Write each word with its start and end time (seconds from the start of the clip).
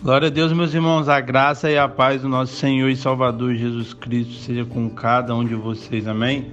Glória 0.00 0.28
a 0.28 0.30
Deus, 0.30 0.52
meus 0.52 0.72
irmãos, 0.72 1.08
a 1.08 1.20
graça 1.20 1.68
e 1.68 1.76
a 1.76 1.88
paz 1.88 2.22
do 2.22 2.28
nosso 2.28 2.54
Senhor 2.54 2.88
e 2.88 2.94
Salvador 2.94 3.56
Jesus 3.56 3.92
Cristo 3.92 4.34
seja 4.34 4.64
com 4.64 4.88
cada 4.88 5.34
um 5.34 5.44
de 5.44 5.56
vocês, 5.56 6.06
amém? 6.06 6.52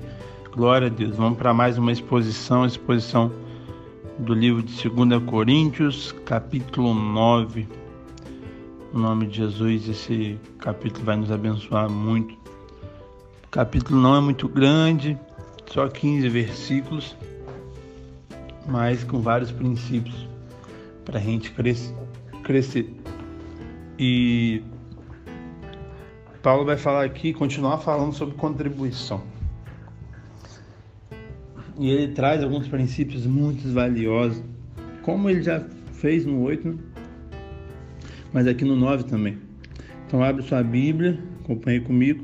Glória 0.51 0.87
a 0.87 0.89
Deus. 0.89 1.15
Vamos 1.15 1.37
para 1.37 1.53
mais 1.53 1.77
uma 1.77 1.91
exposição, 1.91 2.65
exposição 2.65 3.31
do 4.17 4.33
livro 4.33 4.63
de 4.63 4.89
2 4.89 5.23
Coríntios, 5.25 6.11
capítulo 6.25 6.95
9. 6.95 7.67
No 8.91 9.01
nome 9.01 9.27
de 9.27 9.37
Jesus, 9.37 9.89
esse 9.89 10.39
capítulo 10.57 11.05
vai 11.05 11.15
nos 11.15 11.31
abençoar 11.31 11.87
muito. 11.87 12.33
O 13.45 13.49
capítulo 13.51 14.01
não 14.01 14.15
é 14.15 14.19
muito 14.21 14.47
grande, 14.47 15.15
só 15.67 15.87
15 15.87 16.27
versículos, 16.29 17.15
mas 18.67 19.03
com 19.03 19.21
vários 19.21 19.51
princípios 19.51 20.27
para 21.05 21.19
a 21.19 21.21
gente 21.21 21.53
crescer. 22.43 23.05
E 23.97 24.61
Paulo 26.41 26.65
vai 26.65 26.77
falar 26.77 27.05
aqui, 27.05 27.33
continuar 27.33 27.79
falando 27.79 28.13
sobre 28.13 28.35
contribuição. 28.35 29.23
E 31.77 31.89
ele 31.89 32.13
traz 32.13 32.43
alguns 32.43 32.67
princípios 32.67 33.25
muito 33.25 33.67
valiosos, 33.73 34.43
como 35.01 35.29
ele 35.29 35.41
já 35.41 35.59
fez 35.93 36.25
no 36.25 36.41
8, 36.43 36.67
né? 36.67 36.77
mas 38.31 38.47
aqui 38.47 38.63
no 38.63 38.75
9 38.75 39.05
também. 39.05 39.37
Então 40.05 40.23
abre 40.23 40.43
sua 40.43 40.61
Bíblia, 40.61 41.19
acompanhe 41.43 41.79
comigo 41.79 42.23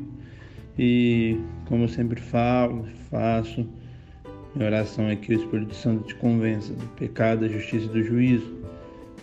e 0.78 1.40
como 1.66 1.86
eu 1.86 1.88
sempre 1.88 2.22
falo, 2.22 2.86
faço, 3.10 3.68
minha 4.54 4.68
oração 4.68 5.08
é 5.08 5.16
que 5.16 5.34
o 5.34 5.40
Espírito 5.40 5.74
Santo 5.74 6.04
te 6.04 6.16
convença 6.16 6.74
do 6.74 6.86
pecado, 6.96 7.42
da 7.42 7.48
justiça 7.48 7.86
e 7.86 7.90
do 7.90 8.04
juízo, 8.04 8.54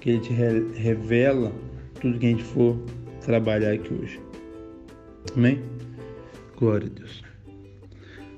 que 0.00 0.10
ele 0.10 0.20
te 0.20 0.32
revela 0.32 1.52
tudo 2.00 2.18
que 2.18 2.26
a 2.26 2.30
gente 2.30 2.44
for 2.44 2.78
trabalhar 3.24 3.72
aqui 3.72 3.92
hoje. 3.92 4.20
Amém? 5.36 5.60
Glória 6.56 6.86
a 6.86 6.98
Deus. 6.98 7.22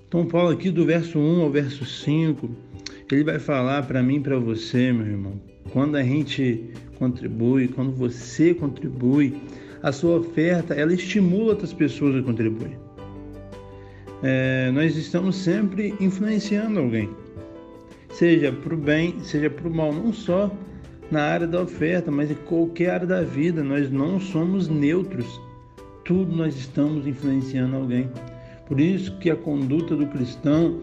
Então, 0.09 0.27
Paulo, 0.27 0.51
aqui 0.51 0.71
do 0.71 0.85
verso 0.85 1.19
1 1.19 1.43
ao 1.43 1.51
verso 1.51 1.85
5, 1.85 2.51
ele 3.13 3.25
vai 3.25 3.39
falar 3.39 3.87
para 3.87 4.03
mim 4.03 4.17
e 4.17 4.21
para 4.21 4.39
você, 4.39 4.93
meu 4.93 5.07
irmão, 5.07 5.41
quando 5.73 5.97
a 5.97 6.03
gente 6.03 6.71
contribui, 6.99 7.69
quando 7.69 7.93
você 7.93 8.53
contribui, 8.53 9.41
a 9.83 9.93
sua 9.93 10.19
oferta 10.19 10.75
ela 10.75 10.93
estimula 10.93 11.53
outras 11.53 11.73
pessoas 11.73 12.17
a 12.17 12.23
contribuir. 12.23 12.77
É, 14.23 14.71
nós 14.73 14.97
estamos 14.97 15.37
sempre 15.37 15.95
influenciando 15.99 16.79
alguém, 16.79 17.09
seja 18.11 18.53
para 18.53 18.75
o 18.75 18.77
bem, 18.77 19.15
seja 19.23 19.49
para 19.49 19.67
o 19.67 19.75
mal, 19.75 19.93
não 19.93 20.13
só 20.13 20.51
na 21.11 21.23
área 21.23 21.47
da 21.47 21.61
oferta, 21.63 22.11
mas 22.11 22.31
em 22.31 22.35
qualquer 22.35 22.91
área 22.91 23.07
da 23.07 23.23
vida. 23.23 23.63
Nós 23.63 23.91
não 23.91 24.21
somos 24.21 24.69
neutros. 24.69 25.41
Tudo 26.05 26.35
nós 26.35 26.57
estamos 26.57 27.07
influenciando 27.07 27.77
alguém. 27.77 28.09
Por 28.67 28.81
isso 28.81 29.17
que 29.19 29.31
a 29.31 29.37
conduta 29.37 29.97
do 29.97 30.07
cristão 30.07 30.81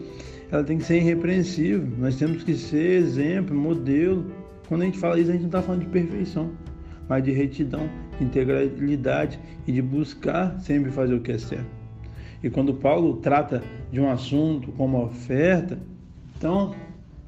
ela 0.50 0.64
tem 0.64 0.78
que 0.78 0.84
ser 0.84 0.98
irrepreensível. 0.98 1.86
Nós 1.98 2.16
temos 2.16 2.42
que 2.42 2.54
ser 2.54 3.00
exemplo, 3.00 3.56
modelo. 3.56 4.26
Quando 4.68 4.82
a 4.82 4.84
gente 4.84 4.98
fala 4.98 5.18
isso, 5.18 5.30
a 5.30 5.32
gente 5.32 5.42
não 5.42 5.48
está 5.48 5.62
falando 5.62 5.82
de 5.82 5.88
perfeição, 5.88 6.50
mas 7.08 7.24
de 7.24 7.32
retidão, 7.32 7.88
de 8.18 8.24
integralidade 8.24 9.38
e 9.66 9.72
de 9.72 9.80
buscar 9.80 10.58
sempre 10.60 10.90
fazer 10.90 11.14
o 11.14 11.20
que 11.20 11.32
é 11.32 11.38
certo. 11.38 11.78
E 12.42 12.48
quando 12.48 12.74
Paulo 12.74 13.16
trata 13.16 13.62
de 13.90 14.00
um 14.00 14.10
assunto 14.10 14.70
como 14.72 15.02
oferta, 15.02 15.78
então 16.36 16.74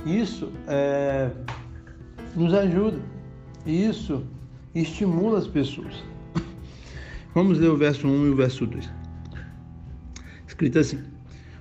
isso 0.06 0.52
é 0.68 1.30
nos 2.36 2.54
ajuda. 2.54 2.98
E 3.66 3.86
isso 3.86 4.24
estimula 4.74 5.38
as 5.38 5.46
pessoas. 5.46 5.94
Vamos 7.34 7.58
ler 7.58 7.68
o 7.68 7.76
verso 7.76 8.06
1 8.06 8.26
e 8.26 8.30
o 8.30 8.36
verso 8.36 8.66
2. 8.66 8.90
Escrito 10.46 10.78
assim: 10.78 10.98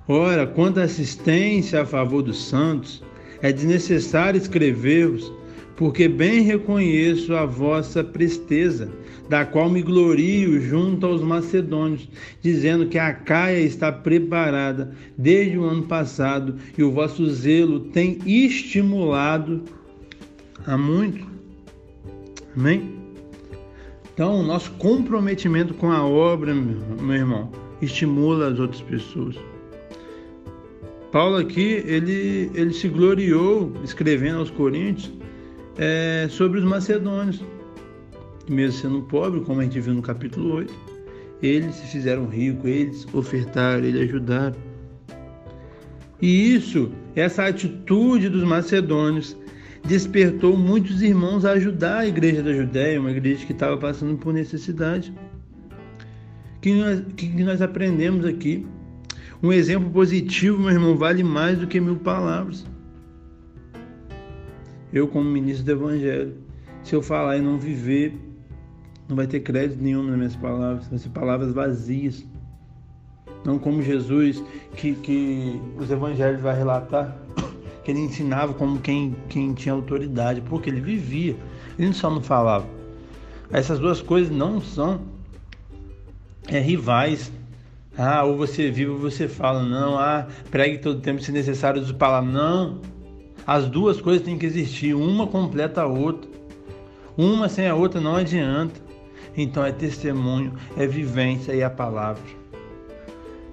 Ora, 0.08 0.48
quanto 0.48 0.80
à 0.80 0.84
assistência 0.84 1.82
a 1.82 1.86
favor 1.86 2.24
dos 2.24 2.44
santos, 2.44 3.04
é 3.42 3.52
desnecessário 3.52 4.40
escrever-vos, 4.40 5.32
porque 5.76 6.08
bem 6.08 6.42
reconheço 6.42 7.36
a 7.36 7.46
vossa 7.46 8.04
presteza, 8.04 8.90
da 9.30 9.46
qual 9.46 9.70
me 9.70 9.84
glorio 9.84 10.60
junto 10.60 11.06
aos 11.06 11.22
macedônios, 11.22 12.10
dizendo 12.42 12.88
que 12.88 12.98
a 12.98 13.14
Caia 13.14 13.62
está 13.62 13.92
preparada 13.92 14.92
desde 15.18 15.58
o 15.58 15.64
ano 15.64 15.84
passado 15.84 16.56
e 16.76 16.84
o 16.84 16.92
vosso 16.92 17.30
zelo 17.30 17.82
tem 17.82 18.18
estimulado 18.26 19.64
há 20.70 20.78
muito. 20.78 21.26
Amém? 22.56 22.96
Então, 24.14 24.40
o 24.40 24.44
nosso 24.44 24.72
comprometimento 24.74 25.74
com 25.74 25.92
a 25.92 26.06
obra, 26.06 26.54
meu 26.54 27.16
irmão, 27.16 27.52
estimula 27.82 28.50
as 28.50 28.60
outras 28.60 28.82
pessoas. 28.82 29.36
Paulo 31.12 31.38
aqui, 31.38 31.84
ele, 31.86 32.52
ele 32.54 32.72
se 32.74 32.88
gloriou 32.88 33.74
escrevendo 33.84 34.40
aos 34.40 34.52
Coríntios 34.52 35.12
é, 35.78 36.28
sobre 36.30 36.60
os 36.60 36.66
macedônios. 36.66 37.44
Mesmo 38.48 38.80
sendo 38.80 39.02
pobre, 39.04 39.42
como 39.42 39.62
a 39.62 39.64
gente 39.64 39.80
viu 39.80 39.94
no 39.94 40.02
capítulo 40.02 40.56
8, 40.56 40.74
eles 41.42 41.76
se 41.76 41.88
fizeram 41.88 42.28
ricos, 42.28 42.66
eles 42.70 43.08
ofertaram, 43.14 43.84
eles 43.84 44.02
ajudaram. 44.10 44.56
E 46.22 46.54
isso, 46.54 46.92
essa 47.16 47.46
atitude 47.46 48.28
dos 48.28 48.44
macedônios, 48.44 49.38
despertou 49.86 50.56
muitos 50.58 51.02
irmãos 51.02 51.46
a 51.46 51.52
ajudar 51.52 52.00
a 52.00 52.08
igreja 52.08 52.44
da 52.44 52.54
Judéia, 52.54 53.00
uma 53.00 53.12
igreja 53.12 53.46
que 53.46 53.54
estava 53.54 53.78
passando 53.78 54.18
por 54.18 54.34
necessidade. 54.34 55.14
Que 56.62 56.74
nós, 56.74 57.02
que 57.16 57.44
nós 57.44 57.62
aprendemos 57.62 58.26
aqui? 58.26 58.66
Um 59.42 59.54
exemplo 59.54 59.90
positivo, 59.90 60.60
meu 60.60 60.72
irmão, 60.72 60.98
vale 60.98 61.24
mais 61.24 61.58
do 61.58 61.68
que 61.68 61.80
mil 61.80 61.96
palavras. 61.96 62.66
Eu, 64.92 65.08
como 65.08 65.30
ministro 65.30 65.66
do 65.66 65.72
Evangelho, 65.72 66.36
se 66.84 66.96
eu 66.96 67.02
falar 67.02 67.38
e 67.38 67.42
não 67.42 67.58
viver, 67.58 68.18
não 69.08 69.16
vai 69.16 69.28
ter 69.28 69.40
crédito 69.40 69.82
nenhum 69.82 70.04
nas 70.04 70.18
minhas 70.18 70.36
palavras, 70.36 70.88
vão 70.88 70.98
ser 70.98 71.10
palavras 71.10 71.54
vazias. 71.54 72.26
Não 73.46 73.58
como 73.58 73.82
Jesus, 73.82 74.44
que, 74.76 74.94
que 74.96 75.60
os 75.78 75.90
evangelhos 75.90 76.42
vai 76.42 76.58
relatar 76.58 77.18
que 77.84 77.92
ele 77.92 78.00
ensinava 78.00 78.54
como 78.54 78.80
quem, 78.80 79.16
quem 79.30 79.54
tinha 79.54 79.74
autoridade, 79.74 80.42
porque 80.42 80.70
ele 80.70 80.82
vivia, 80.82 81.36
ele 81.78 81.94
só 81.94 82.10
não 82.10 82.22
falava. 82.22 82.66
Essas 83.52 83.80
duas 83.80 84.02
coisas 84.02 84.32
não 84.32 84.62
são 84.62 85.02
é, 86.48 86.60
rivais. 86.60 87.32
Ah, 87.98 88.24
ou 88.24 88.38
você 88.38 88.70
vive 88.70 88.92
ou 88.92 88.98
você 88.98 89.28
fala. 89.28 89.64
Não, 89.64 89.98
ah, 89.98 90.28
pregue 90.52 90.78
todo 90.78 91.02
tempo 91.02 91.22
se 91.22 91.32
necessário 91.32 91.84
de 91.84 91.94
palavras. 91.94 92.34
Não. 92.34 92.80
As 93.46 93.68
duas 93.68 94.00
coisas 94.00 94.22
têm 94.22 94.38
que 94.38 94.46
existir, 94.46 94.94
uma 94.94 95.26
completa 95.26 95.82
a 95.82 95.88
outra. 95.88 96.30
Uma 97.18 97.50
sem 97.50 97.68
a 97.68 97.76
outra 97.76 98.00
não 98.00 98.16
adianta. 98.16 98.80
Então 99.36 99.66
é 99.66 99.72
testemunho, 99.72 100.54
é 100.78 100.86
vivência 100.86 101.54
e 101.54 101.62
é 101.62 101.66
a 101.66 101.70
palavra. 101.70 102.22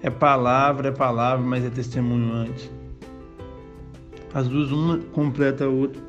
É 0.03 0.11
palavra, 0.11 0.89
é 0.89 0.93
palavra, 0.93 1.45
mas 1.45 1.65
é 1.65 1.71
testemunho 1.71 2.33
antes. 2.33 2.71
As 4.37 4.47
duas, 4.49 4.71
uma 4.71 4.99
completa 5.15 5.65
a 5.65 5.69
outra. 5.71 6.03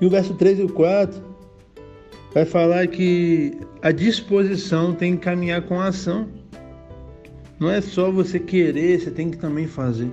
E 0.00 0.06
o 0.06 0.08
verso 0.08 0.32
3 0.32 0.60
e 0.60 0.62
o 0.62 0.68
4 0.70 1.22
vai 2.32 2.46
falar 2.46 2.86
que 2.86 3.52
a 3.82 3.92
disposição 3.92 4.94
tem 4.94 5.14
que 5.14 5.24
caminhar 5.24 5.60
com 5.60 5.78
a 5.78 5.88
ação. 5.88 6.26
Não 7.60 7.70
é 7.70 7.82
só 7.82 8.10
você 8.10 8.40
querer, 8.40 8.98
você 8.98 9.10
tem 9.10 9.30
que 9.30 9.36
também 9.36 9.66
fazer. 9.66 10.08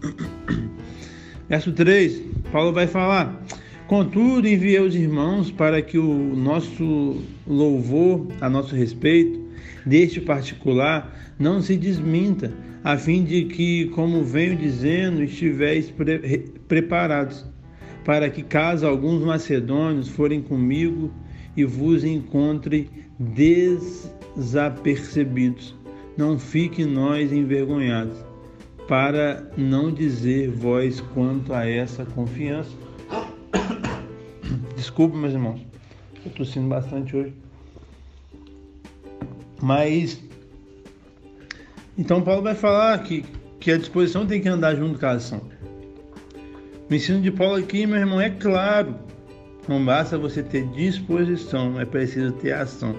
Verso 1.46 1.72
3, 1.72 2.22
Paulo 2.50 2.72
vai 2.72 2.86
falar: 2.86 3.38
Contudo, 3.86 4.48
enviei 4.48 4.80
os 4.80 4.94
irmãos 4.94 5.50
para 5.50 5.82
que 5.82 5.98
o 5.98 6.34
nosso 6.34 7.22
louvor 7.46 8.28
a 8.40 8.48
nosso 8.48 8.74
respeito, 8.74 9.38
deste 9.84 10.22
particular, 10.22 11.14
não 11.38 11.60
se 11.60 11.76
desminta, 11.76 12.50
a 12.84 12.98
fim 12.98 13.24
de 13.24 13.44
que, 13.44 13.86
como 13.88 14.24
venho 14.24 14.56
dizendo, 14.56 15.22
estivéis 15.22 15.90
pre 15.90 16.50
preparados, 16.66 17.46
para 18.04 18.28
que, 18.28 18.42
caso 18.42 18.84
alguns 18.86 19.24
macedônios 19.24 20.08
forem 20.08 20.42
comigo 20.42 21.12
e 21.56 21.64
vos 21.64 22.04
encontrem 22.04 22.90
desapercebidos, 23.18 25.74
não 26.16 26.38
fiquem 26.38 26.86
nós 26.86 27.32
envergonhados, 27.32 28.16
para 28.88 29.48
não 29.56 29.92
dizer 29.92 30.50
vós 30.50 31.00
quanto 31.00 31.54
a 31.54 31.68
essa 31.68 32.04
confiança. 32.04 32.72
Desculpe, 34.74 35.16
meus 35.16 35.34
irmãos, 35.34 35.60
estou 36.16 36.32
tossindo 36.32 36.66
bastante 36.68 37.16
hoje. 37.16 37.32
Mas 39.62 40.20
então 42.02 42.20
Paulo 42.20 42.42
vai 42.42 42.56
falar 42.56 42.98
que, 43.04 43.24
que 43.60 43.70
a 43.70 43.78
disposição 43.78 44.26
tem 44.26 44.40
que 44.40 44.48
andar 44.48 44.74
junto 44.74 44.98
com 44.98 45.06
a 45.06 45.10
ação. 45.12 45.40
O 46.90 46.92
ensino 46.92 47.20
de 47.20 47.30
Paulo 47.30 47.54
aqui, 47.54 47.86
meu 47.86 47.96
irmão, 47.96 48.20
é 48.20 48.28
claro. 48.28 48.96
Não 49.68 49.84
basta 49.84 50.18
você 50.18 50.42
ter 50.42 50.66
disposição, 50.70 51.80
é 51.80 51.84
preciso 51.84 52.32
ter 52.32 52.54
ação. 52.54 52.96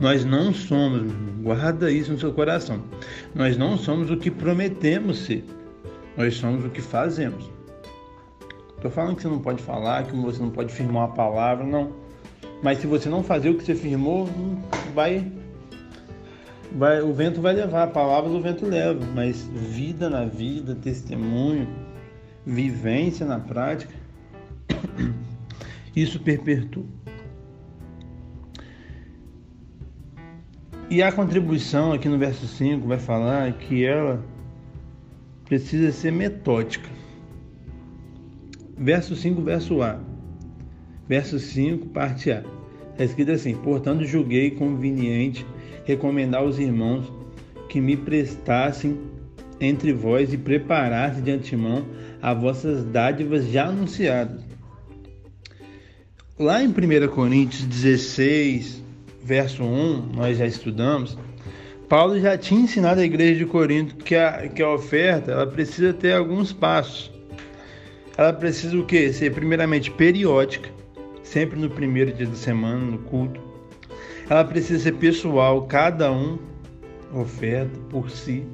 Nós 0.00 0.24
não 0.24 0.52
somos, 0.52 1.12
guarda 1.40 1.88
isso 1.88 2.10
no 2.10 2.18
seu 2.18 2.32
coração. 2.32 2.82
Nós 3.32 3.56
não 3.56 3.78
somos 3.78 4.10
o 4.10 4.16
que 4.16 4.28
prometemos 4.28 5.18
ser. 5.18 5.44
Nós 6.16 6.34
somos 6.34 6.64
o 6.64 6.68
que 6.68 6.82
fazemos. 6.82 7.48
Estou 8.74 8.90
falando 8.90 9.14
que 9.14 9.22
você 9.22 9.28
não 9.28 9.38
pode 9.38 9.62
falar, 9.62 10.02
que 10.02 10.16
você 10.16 10.42
não 10.42 10.50
pode 10.50 10.74
firmar 10.74 11.06
uma 11.06 11.14
palavra, 11.14 11.64
não. 11.64 11.92
Mas 12.60 12.78
se 12.78 12.88
você 12.88 13.08
não 13.08 13.22
fazer 13.22 13.50
o 13.50 13.54
que 13.54 13.62
você 13.64 13.76
firmou, 13.76 14.28
vai, 14.92 15.30
vai 16.76 17.00
o 17.00 17.12
vento 17.12 17.40
vai 17.40 17.52
levar, 17.52 17.88
palavras 17.88 18.32
o 18.32 18.40
vento 18.40 18.66
leva, 18.66 19.00
mas 19.14 19.48
vida 19.54 20.08
na 20.08 20.24
vida, 20.24 20.74
testemunho, 20.74 21.68
vivência 22.44 23.26
na 23.26 23.38
prática, 23.38 23.94
isso 25.94 26.20
perpetua. 26.20 26.84
E 30.90 31.02
a 31.02 31.10
contribuição 31.10 31.92
aqui 31.92 32.08
no 32.08 32.18
verso 32.18 32.46
5 32.46 32.86
vai 32.86 32.98
falar 32.98 33.52
que 33.54 33.84
ela 33.84 34.22
precisa 35.46 35.90
ser 35.90 36.12
metódica. 36.12 36.88
Verso 38.76 39.16
5, 39.16 39.40
verso 39.40 39.82
A. 39.82 39.98
Verso 41.08 41.38
5, 41.38 41.86
parte 41.88 42.30
A. 42.30 42.44
Está 42.90 43.04
escrito 43.04 43.30
assim: 43.30 43.54
Portanto, 43.54 44.04
julguei 44.04 44.50
conveniente 44.50 45.46
recomendar 45.84 46.42
aos 46.42 46.58
irmãos 46.58 47.12
que 47.68 47.80
me 47.80 47.96
prestassem 47.96 48.98
entre 49.60 49.92
vós 49.92 50.32
e 50.32 50.36
preparassem 50.36 51.22
de 51.22 51.30
antemão 51.30 51.86
as 52.20 52.38
vossas 52.38 52.84
dádivas 52.84 53.46
já 53.46 53.66
anunciadas. 53.66 54.42
Lá 56.38 56.62
em 56.62 56.68
1 56.68 57.08
Coríntios 57.08 57.62
16, 57.64 58.82
verso 59.22 59.62
1, 59.62 60.12
nós 60.14 60.38
já 60.38 60.46
estudamos, 60.46 61.16
Paulo 61.88 62.18
já 62.18 62.38
tinha 62.38 62.62
ensinado 62.62 63.00
à 63.00 63.04
igreja 63.04 63.44
de 63.44 63.46
Corinto 63.46 63.96
que 63.96 64.14
a, 64.14 64.48
que 64.48 64.62
a 64.62 64.70
oferta 64.70 65.30
ela 65.30 65.46
precisa 65.46 65.92
ter 65.92 66.14
alguns 66.14 66.52
passos. 66.52 67.12
Ela 68.16 68.32
precisa 68.32 68.76
o 68.78 68.86
quê? 68.86 69.12
Ser 69.12 69.32
primeiramente 69.32 69.90
periódica, 69.90 70.70
sempre 71.22 71.58
no 71.60 71.68
primeiro 71.68 72.12
dia 72.12 72.26
da 72.26 72.34
semana, 72.34 72.78
no 72.78 72.98
culto. 72.98 73.51
Ela 74.28 74.44
precisa 74.44 74.84
ser 74.84 74.92
pessoal, 74.92 75.62
cada 75.62 76.10
um 76.10 76.38
oferta 77.14 77.78
por 77.90 78.10
si. 78.10 78.44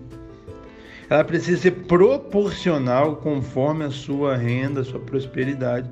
Ela 1.09 1.25
precisa 1.25 1.61
ser 1.63 1.71
proporcional 1.71 3.17
conforme 3.17 3.85
a 3.85 3.91
sua 3.91 4.37
renda, 4.37 4.81
a 4.81 4.85
sua 4.85 5.01
prosperidade. 5.01 5.89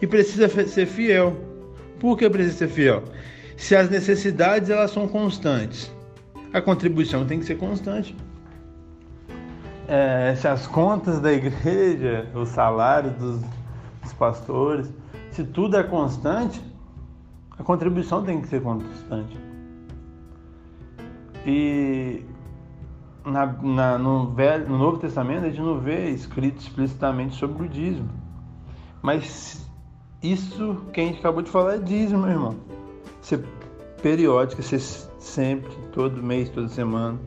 E 0.00 0.06
precisa 0.06 0.48
ser 0.48 0.86
fiel. 0.86 1.36
Por 1.98 2.18
que 2.18 2.28
precisa 2.28 2.58
ser 2.58 2.68
fiel? 2.68 3.02
se 3.62 3.76
as 3.76 3.88
necessidades 3.88 4.70
elas 4.70 4.90
são 4.90 5.06
constantes, 5.06 5.92
a 6.52 6.60
contribuição 6.60 7.24
tem 7.24 7.38
que 7.38 7.44
ser 7.44 7.56
constante. 7.56 8.16
É, 9.86 10.34
se 10.36 10.48
as 10.48 10.66
contas 10.66 11.20
da 11.20 11.32
igreja, 11.32 12.26
o 12.34 12.44
salário 12.44 13.12
dos, 13.12 13.40
dos 14.02 14.12
pastores, 14.14 14.90
se 15.30 15.44
tudo 15.44 15.76
é 15.76 15.82
constante, 15.84 16.60
a 17.62 17.64
contribuição 17.64 18.22
tem 18.22 18.40
que 18.40 18.48
ser 18.48 18.60
constante. 18.60 19.38
E 21.46 22.24
na, 23.24 23.46
na, 23.46 23.98
no, 23.98 24.32
Velho, 24.32 24.68
no 24.68 24.76
Novo 24.76 24.98
Testamento 24.98 25.46
a 25.46 25.48
gente 25.48 25.62
não 25.62 25.78
vê 25.78 26.10
escrito 26.10 26.60
explicitamente 26.60 27.34
sobre 27.36 27.64
o 27.64 27.68
dízimo. 27.68 28.10
Mas 29.00 29.66
isso 30.22 30.82
que 30.92 31.00
a 31.00 31.04
gente 31.04 31.20
acabou 31.20 31.42
de 31.42 31.50
falar 31.50 31.76
é 31.76 31.78
dízimo, 31.78 32.22
meu 32.22 32.30
irmão 32.30 32.72
ser 33.22 33.44
periódica, 34.02 34.60
ser 34.62 34.80
sempre, 34.80 35.72
todo 35.92 36.22
mês, 36.22 36.50
toda 36.50 36.68
semana, 36.68 37.18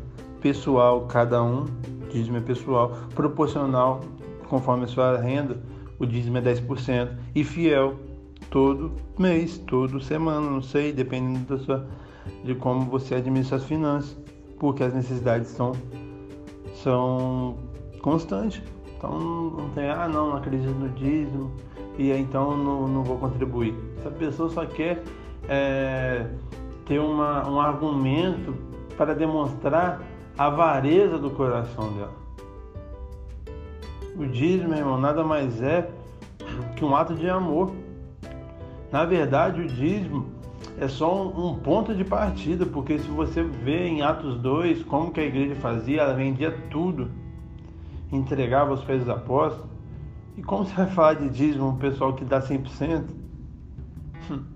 pessoal, 0.41 1.07
cada 1.07 1.41
um, 1.41 1.65
dízimo 2.11 2.37
é 2.37 2.41
pessoal, 2.41 2.91
proporcional, 3.15 4.01
conforme 4.49 4.83
a 4.83 4.87
sua 4.87 5.17
renda, 5.17 5.57
o 5.97 6.05
dízimo 6.05 6.37
é 6.37 6.41
10%, 6.41 7.17
e 7.33 7.43
fiel, 7.43 7.97
todo 8.49 8.91
mês, 9.17 9.57
toda 9.57 9.99
semana, 9.99 10.49
não 10.49 10.61
sei, 10.61 10.91
dependendo 10.91 11.57
da 11.57 11.63
sua, 11.63 11.87
de 12.43 12.55
como 12.55 12.81
você 12.81 13.15
administra 13.15 13.57
as 13.57 13.63
finanças, 13.63 14.17
porque 14.59 14.83
as 14.83 14.93
necessidades 14.93 15.49
são, 15.49 15.73
são 16.73 17.57
constantes. 18.01 18.61
Então 18.97 19.19
não 19.19 19.69
tem, 19.69 19.89
ah 19.89 20.07
não, 20.07 20.29
não 20.29 20.37
acredito 20.37 20.71
no 20.71 20.89
dízimo, 20.89 21.51
e 21.97 22.11
então 22.11 22.57
não, 22.57 22.87
não 22.87 23.03
vou 23.03 23.17
contribuir. 23.17 23.75
Essa 23.97 24.11
pessoa 24.11 24.49
só 24.49 24.65
quer 24.65 25.03
é, 25.47 26.27
ter 26.85 26.99
uma, 26.99 27.47
um 27.49 27.59
argumento 27.59 28.55
para 28.97 29.13
demonstrar 29.13 30.01
a 30.37 30.45
avareza 30.45 31.17
do 31.17 31.29
coração 31.29 31.91
dela. 31.93 32.13
O 34.17 34.25
dízimo, 34.25 34.69
meu 34.69 34.77
irmão, 34.77 34.97
nada 34.97 35.23
mais 35.23 35.61
é 35.61 35.89
que 36.75 36.85
um 36.85 36.95
ato 36.95 37.13
de 37.13 37.29
amor. 37.29 37.71
Na 38.95 39.03
verdade, 39.03 39.59
o 39.59 39.67
dízimo 39.67 40.27
é 40.79 40.87
só 40.87 41.27
um, 41.27 41.55
ponto 41.55 41.93
de 41.93 42.05
partida, 42.05 42.65
porque 42.65 42.97
se 42.97 43.09
você 43.09 43.43
vê 43.43 43.89
em 43.89 44.01
Atos 44.01 44.37
2 44.37 44.83
como 44.83 45.11
que 45.11 45.19
a 45.19 45.25
igreja 45.25 45.53
fazia, 45.55 46.03
ela 46.03 46.13
vendia 46.13 46.57
tudo, 46.71 47.11
entregava 48.09 48.71
aos 48.71 48.81
pés 48.85 49.01
dos 49.01 49.09
apóstolos. 49.09 49.69
E 50.37 50.41
como 50.41 50.63
você 50.63 50.73
vai 50.75 50.87
falar 50.87 51.15
de 51.15 51.27
dízimo, 51.27 51.67
um 51.67 51.75
pessoal 51.75 52.13
que 52.13 52.23
dá 52.23 52.39
100%? 52.39 53.03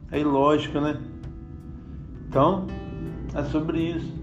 É 0.09 0.19
ilógico, 0.21 0.79
né? 0.79 0.97
Então, 2.29 2.65
é 3.35 3.43
sobre 3.43 3.79
isso. 3.79 4.13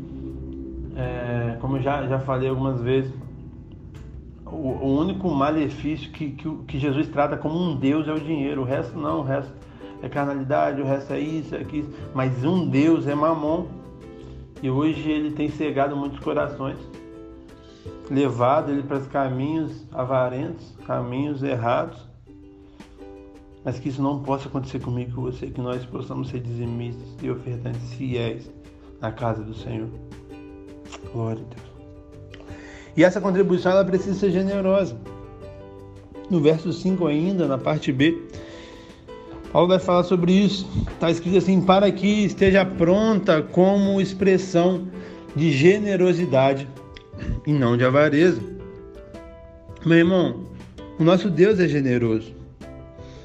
É, 0.96 1.58
como 1.60 1.76
eu 1.76 1.82
já, 1.82 2.06
já 2.06 2.18
falei 2.20 2.48
algumas 2.48 2.80
vezes, 2.80 3.12
o, 4.46 4.56
o 4.56 4.98
único 4.98 5.28
malefício 5.28 6.10
que, 6.10 6.30
que, 6.30 6.56
que, 6.66 6.78
Jesus 6.78 7.06
trata 7.08 7.36
como 7.36 7.56
um 7.56 7.76
Deus 7.76 8.08
é 8.08 8.14
o 8.14 8.18
dinheiro. 8.18 8.62
O 8.62 8.64
resto 8.64 8.98
não, 8.98 9.20
o 9.20 9.22
resto 9.22 9.65
é 10.02 10.08
carnalidade, 10.08 10.80
o 10.80 10.84
resto 10.84 11.12
é 11.12 11.20
isso, 11.20 11.54
é 11.54 11.60
aquilo. 11.60 11.88
Mas 12.14 12.44
um 12.44 12.68
Deus 12.68 13.06
é 13.06 13.14
mamon. 13.14 13.66
E 14.62 14.70
hoje 14.70 15.10
ele 15.10 15.32
tem 15.32 15.50
cegado 15.50 15.94
muitos 15.94 16.18
corações, 16.20 16.78
levado 18.10 18.72
ele 18.72 18.82
para 18.82 18.96
os 18.96 19.06
caminhos 19.06 19.86
avarentos, 19.92 20.74
caminhos 20.86 21.42
errados 21.42 22.06
mas 23.66 23.80
que 23.80 23.88
isso 23.88 24.00
não 24.00 24.22
possa 24.22 24.46
acontecer 24.46 24.78
comigo 24.78 25.10
e 25.10 25.12
com 25.12 25.22
você, 25.22 25.48
que 25.48 25.60
nós 25.60 25.84
possamos 25.84 26.28
ser 26.28 26.38
dizimistas 26.38 27.08
e 27.20 27.28
ofertantes 27.28 27.94
fiéis 27.94 28.48
na 29.00 29.10
casa 29.10 29.42
do 29.42 29.52
Senhor. 29.52 29.88
Glória 31.12 31.42
a 31.42 31.54
Deus. 31.54 32.46
E 32.96 33.02
essa 33.02 33.20
contribuição 33.20 33.72
ela 33.72 33.84
precisa 33.84 34.14
ser 34.14 34.30
generosa. 34.30 34.96
No 36.30 36.40
verso 36.40 36.72
5 36.72 37.08
ainda, 37.08 37.48
na 37.48 37.58
parte 37.58 37.90
B, 37.90 38.16
Paulo 39.52 39.68
vai 39.68 39.78
falar 39.78 40.04
sobre 40.04 40.32
isso. 40.32 40.68
Está 40.92 41.10
escrito 41.10 41.38
assim: 41.38 41.60
para 41.60 41.90
que 41.90 42.24
esteja 42.24 42.64
pronta 42.64 43.42
como 43.42 44.00
expressão 44.00 44.88
de 45.34 45.52
generosidade 45.52 46.68
e 47.46 47.52
não 47.52 47.76
de 47.76 47.84
avareza. 47.84 48.40
Meu 49.84 49.98
irmão, 49.98 50.46
o 50.98 51.04
nosso 51.04 51.30
Deus 51.30 51.60
é 51.60 51.68
generoso. 51.68 52.34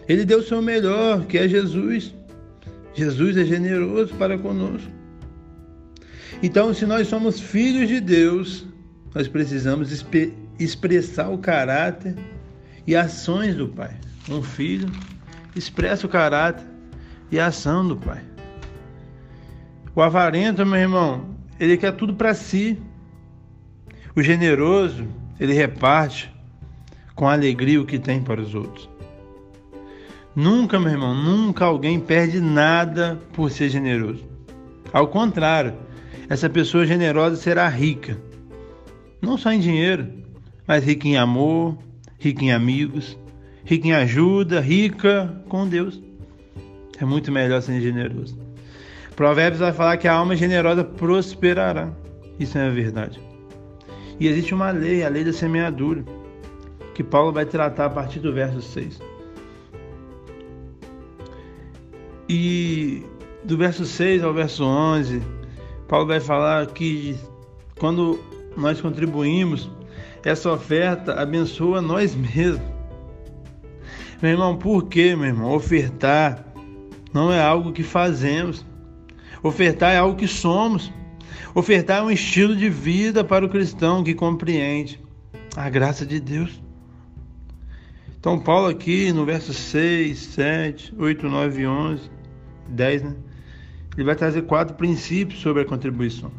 Ele 0.08 0.26
deu 0.26 0.40
o 0.40 0.44
seu 0.44 0.62
melhor, 0.62 1.26
que 1.26 1.38
é 1.38 1.48
Jesus. 1.48 2.14
Jesus 2.94 3.38
é 3.38 3.46
generoso 3.46 4.14
para 4.16 4.38
conosco. 4.38 4.92
Então, 6.44 6.74
se 6.74 6.86
nós 6.86 7.08
somos 7.08 7.40
filhos 7.40 7.88
de 7.88 8.00
Deus, 8.02 8.66
nós 9.14 9.28
precisamos 9.28 10.06
expressar 10.60 11.30
o 11.30 11.38
caráter 11.38 12.16
e 12.86 12.96
ações 12.96 13.56
do 13.56 13.68
Pai. 13.68 13.96
Um 14.30 14.42
filho 14.42 14.90
expressa 15.56 16.06
o 16.06 16.10
caráter 16.10 16.66
e 17.32 17.40
a 17.40 17.48
ação 17.48 17.88
do 17.88 17.96
Pai. 17.96 18.24
O 19.94 20.02
avarento, 20.02 20.66
meu 20.66 20.80
irmão, 20.80 21.36
ele 21.60 21.78
quer 21.78 21.92
tudo 21.92 22.14
para 22.14 22.34
si. 22.34 22.82
O 24.16 24.22
generoso, 24.22 25.08
ele 25.40 25.54
reparte 25.54 26.34
com 27.16 27.28
alegria 27.28 27.82
o 27.82 27.86
que 27.86 28.00
tem 28.00 28.22
para 28.22 28.42
os 28.42 28.56
outros. 28.56 28.90
Nunca, 30.36 30.80
meu 30.80 30.92
irmão, 30.92 31.14
nunca 31.14 31.66
alguém 31.66 32.00
perde 32.00 32.40
nada 32.40 33.20
por 33.34 33.52
ser 33.52 33.70
generoso. 33.70 34.24
Ao 34.94 35.08
contrário, 35.08 35.74
essa 36.30 36.50
pessoa 36.50 36.86
generosa 36.86 37.36
será 37.36 37.68
rica. 37.68 38.18
Não 39.22 39.38
só 39.38 39.52
em 39.52 39.60
dinheiro, 39.60 40.10
mas 40.66 40.86
rica 40.86 41.08
em 41.08 41.18
amor, 41.18 41.78
rica 42.18 42.46
em 42.46 42.54
amigos, 42.54 43.18
rica 43.72 43.88
em 43.88 43.94
ajuda, 43.94 44.60
rica 44.60 45.34
com 45.48 45.66
Deus. 45.66 46.02
É 47.00 47.06
muito 47.06 47.32
melhor 47.32 47.62
ser 47.62 47.80
generoso. 47.80 48.38
Provérbios 49.16 49.62
vai 49.62 49.72
falar 49.72 49.96
que 49.96 50.10
a 50.10 50.14
alma 50.14 50.36
generosa 50.36 50.84
prosperará. 50.84 51.90
Isso 52.38 52.58
é 52.58 52.68
a 52.68 52.70
verdade. 52.70 53.18
E 54.20 54.28
existe 54.28 54.54
uma 54.54 54.72
lei, 54.72 55.06
a 55.06 55.10
lei 55.10 55.24
da 55.24 55.32
semeadura, 55.32 56.04
que 56.94 57.02
Paulo 57.02 57.32
vai 57.32 57.46
tratar 57.46 57.86
a 57.86 57.90
partir 57.90 58.20
do 58.20 58.34
verso 58.34 58.62
6. 58.62 59.00
E 62.28 63.04
do 63.46 63.58
verso 63.58 63.86
6 63.86 64.22
ao 64.22 64.34
verso 64.34 64.66
11, 64.66 65.22
Paulo 65.88 66.08
vai 66.08 66.20
falar 66.20 66.68
que 66.68 67.16
quando 67.80 68.20
nós 68.58 68.82
contribuímos, 68.82 69.72
essa 70.26 70.52
oferta 70.52 71.14
abençoa 71.14 71.82
nós 71.82 72.14
mesmos. 72.14 72.71
Meu 74.22 74.32
irmão, 74.32 74.56
por 74.56 74.88
quê, 74.88 75.16
meu 75.16 75.26
irmão? 75.26 75.52
Ofertar 75.52 76.46
não 77.12 77.34
é 77.34 77.42
algo 77.42 77.72
que 77.72 77.82
fazemos. 77.82 78.64
Ofertar 79.42 79.94
é 79.94 79.98
algo 79.98 80.16
que 80.16 80.28
somos. 80.28 80.94
Ofertar 81.56 82.00
é 82.00 82.02
um 82.04 82.12
estilo 82.12 82.56
de 82.56 82.70
vida 82.70 83.24
para 83.24 83.44
o 83.44 83.50
cristão 83.50 84.04
que 84.04 84.14
compreende 84.14 85.02
a 85.56 85.68
graça 85.70 86.06
de 86.06 86.20
Deus. 86.20 86.62
Então, 88.20 88.40
Paulo 88.40 88.68
aqui 88.68 89.12
no 89.12 89.26
verso 89.26 89.52
6, 89.54 90.18
7, 90.20 90.94
8, 91.00 91.28
9, 91.28 91.66
11, 91.66 92.12
10, 92.70 93.04
né? 93.04 93.16
Ele 93.98 94.06
vai 94.06 94.16
trazer 94.16 94.44
quatro 94.44 94.76
princípios 94.76 95.42
sobre 95.42 95.64
a 95.64 95.66
contribuição. 95.66 96.32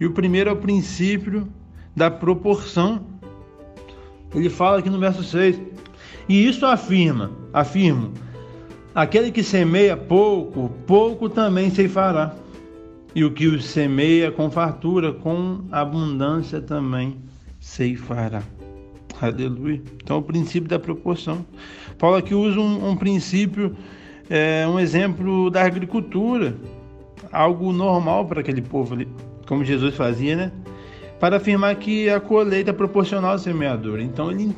E 0.00 0.06
o 0.06 0.12
primeiro 0.12 0.48
é 0.48 0.52
o 0.54 0.56
princípio 0.56 1.46
da 1.94 2.10
proporção. 2.10 3.06
Ele 4.34 4.48
fala 4.48 4.78
aqui 4.78 4.88
no 4.88 4.98
verso 4.98 5.22
6. 5.22 5.71
E 6.28 6.46
isso 6.46 6.64
afirma, 6.64 7.30
afirmo, 7.52 8.12
aquele 8.94 9.30
que 9.30 9.42
semeia 9.42 9.96
pouco, 9.96 10.70
pouco 10.86 11.28
também 11.28 11.70
ceifará. 11.70 12.34
E 13.14 13.24
o 13.24 13.30
que 13.30 13.46
o 13.46 13.60
semeia 13.60 14.30
com 14.30 14.50
fartura, 14.50 15.12
com 15.12 15.60
abundância 15.70 16.62
também 16.62 17.18
ceifará. 17.60 18.42
Aleluia. 19.20 19.82
Então, 20.02 20.18
o 20.18 20.22
princípio 20.22 20.68
da 20.68 20.78
proporção. 20.78 21.44
Paulo 21.98 22.16
aqui 22.16 22.34
usa 22.34 22.58
um, 22.58 22.90
um 22.90 22.96
princípio, 22.96 23.76
é, 24.30 24.66
um 24.66 24.80
exemplo 24.80 25.50
da 25.50 25.62
agricultura, 25.62 26.56
algo 27.30 27.72
normal 27.72 28.24
para 28.26 28.40
aquele 28.40 28.62
povo 28.62 28.94
ali 28.94 29.06
como 29.46 29.64
Jesus 29.64 29.94
fazia, 29.94 30.34
né? 30.34 30.52
Para 31.20 31.36
afirmar 31.36 31.74
que 31.76 32.08
a 32.08 32.18
colheita 32.18 32.70
é 32.70 32.72
proporcional 32.72 33.32
ao 33.32 33.38
semeador. 33.38 34.00
Então, 34.00 34.30
ele, 34.30 34.54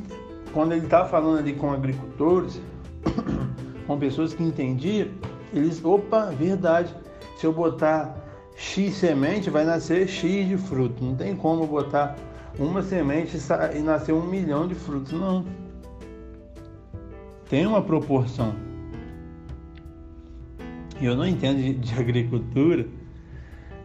quando 0.55 0.73
ele 0.73 0.85
está 0.85 1.05
falando 1.05 1.41
ali 1.41 1.53
com 1.53 1.73
agricultores, 1.73 2.63
com 3.87 3.99
pessoas 3.99 4.33
que 4.33 4.43
entendiam, 4.43 5.09
eles, 5.53 5.85
opa, 5.85 6.27
verdade, 6.27 6.95
se 7.37 7.45
eu 7.45 7.53
botar 7.53 8.17
X 8.57 8.95
semente, 8.95 9.51
vai 9.51 9.65
nascer 9.65 10.09
X 10.09 10.49
de 10.49 10.57
fruto. 10.57 11.05
Não 11.05 11.17
tem 11.17 11.35
como 11.35 11.67
botar 11.67 12.17
uma 12.59 12.83
semente 12.83 13.37
e 13.75 13.79
nascer 13.81 14.13
um 14.13 14.25
milhão 14.25 14.69
de 14.69 14.77
frutos, 14.77 15.13
não. 15.13 15.45
Tem 17.51 17.67
uma 17.67 17.83
proporção. 17.83 18.55
Eu 21.03 21.17
não 21.17 21.27
entendo 21.27 21.59
de, 21.59 21.75
de 21.75 21.99
agricultura, 21.99 22.87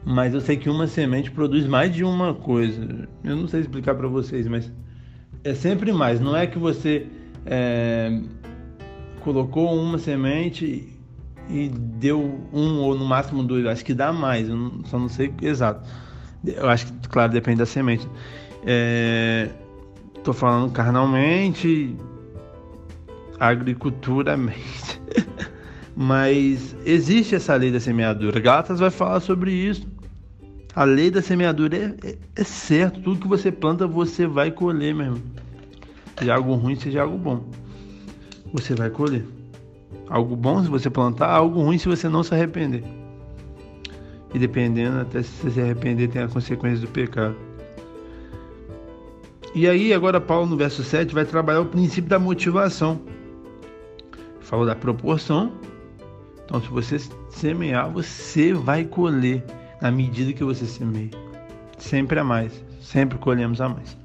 mas 0.06 0.36
eu 0.36 0.40
sei 0.40 0.56
que 0.56 0.70
uma 0.70 0.86
semente 0.86 1.32
produz 1.32 1.66
mais 1.66 1.94
de 1.94 2.04
uma 2.04 2.34
coisa. 2.34 3.10
Eu 3.24 3.36
não 3.36 3.48
sei 3.48 3.62
explicar 3.62 3.96
para 3.96 4.08
vocês, 4.08 4.48
mas 4.48 4.72
é 5.44 5.54
sempre 5.54 5.92
mais. 5.92 6.20
Não 6.20 6.36
é 6.36 6.48
que 6.48 6.58
você 6.58 7.08
é, 7.46 8.20
colocou 9.22 9.74
uma 9.74 9.98
semente 9.98 10.88
e 11.50 11.70
deu 11.70 12.40
um 12.54 12.80
ou 12.80 12.96
no 12.96 13.06
máximo 13.06 13.44
dois. 13.44 13.66
Acho 13.66 13.84
que 13.84 13.94
dá 13.94 14.14
mais, 14.14 14.50
eu 14.50 14.56
não, 14.56 14.86
só 14.86 15.00
não 15.00 15.10
sei 15.10 15.34
exato. 15.42 15.88
Eu 16.46 16.70
acho 16.70 16.86
que, 16.86 17.10
claro, 17.10 17.32
depende 17.32 17.58
da 17.58 17.66
semente. 17.66 18.08
É, 18.66 19.50
falando 20.34 20.72
carnalmente, 20.72 21.96
agriculturamente. 23.40 25.02
Mas 25.96 26.76
existe 26.86 27.36
essa 27.36 27.56
lei 27.56 27.72
da 27.72 27.80
semeadura. 27.80 28.40
Gatas 28.40 28.80
vai 28.80 28.92
falar 28.92 29.20
sobre 29.20 29.52
isso. 29.52 29.88
A 30.80 30.86
lei 30.86 31.12
da 31.12 31.22
semeadura 31.22 31.76
é, 31.76 31.94
é, 32.08 32.18
é, 32.38 32.44
certo. 32.46 33.02
Tudo 33.02 33.20
que 33.20 33.28
você 33.28 33.52
planta, 33.52 33.86
você 33.86 34.26
vai 34.26 34.50
colher, 34.50 34.96
meu 34.96 35.08
irmão. 35.08 35.22
Seja 36.18 36.36
algo 36.36 36.54
ruim, 36.54 36.78
seja 36.78 37.02
algo 37.02 37.18
bom. 37.18 37.44
Você 38.54 38.76
vai 38.76 38.90
colher. 38.90 39.26
Algo 40.08 40.38
bom 40.38 40.64
se 40.64 40.70
você 40.70 40.90
plantar, 40.90 41.32
algo 41.32 41.62
ruim 41.62 41.78
se 41.78 41.90
você 41.90 42.08
não 42.08 42.24
se 42.24 42.34
arrepender. 42.34 42.82
E 44.34 44.40
dependendo, 44.40 45.00
até 45.00 45.22
se 45.22 45.30
você 45.42 45.52
se 45.52 45.60
arrepender, 45.60 46.08
tem 46.08 46.22
a 46.22 46.30
consequência 46.30 46.80
do 46.80 46.88
pecado. 46.88 47.36
E 49.54 49.68
aí, 49.68 49.94
agora 49.94 50.22
Paulo 50.22 50.46
no 50.46 50.56
verso 50.56 50.82
7 50.82 51.14
vai 51.14 51.26
trabalhar 51.26 51.60
o 51.60 51.66
princípio 51.66 52.10
da 52.10 52.18
motivação. 52.18 53.02
Falou 54.40 54.66
da 54.66 54.76
proporção, 54.78 55.52
então, 56.46 56.62
se 56.62 56.70
você 56.70 56.98
semear, 57.30 57.92
você 57.92 58.54
vai 58.54 58.86
colher 58.86 59.44
na 59.82 59.92
medida 59.92 60.34
que 60.34 60.44
você 60.44 60.66
semeia. 60.66 61.12
Sempre 61.78 62.20
a 62.20 62.24
mais. 62.24 62.64
Sempre 62.82 63.18
colhemos 63.18 63.62
a 63.62 63.70
mais. 63.70 63.98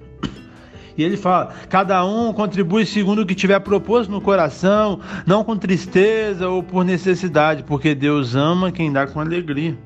E 0.97 1.03
ele 1.03 1.17
fala: 1.17 1.53
cada 1.69 2.05
um 2.05 2.33
contribui 2.33 2.87
segundo 2.87 3.23
o 3.23 3.27
que 3.27 3.35
tiver 3.35 3.59
proposto 3.61 4.11
no 4.11 4.21
coração, 4.21 5.01
não 5.27 5.43
com 5.43 5.57
tristeza 5.57 6.49
ou 6.49 6.63
por 6.63 6.85
necessidade, 6.85 7.65
porque 7.65 7.95
Deus 7.95 8.35
ama 8.35 8.71
quem 8.71 8.93
dá 8.93 9.07
com 9.07 9.21
alegria. 9.21 9.77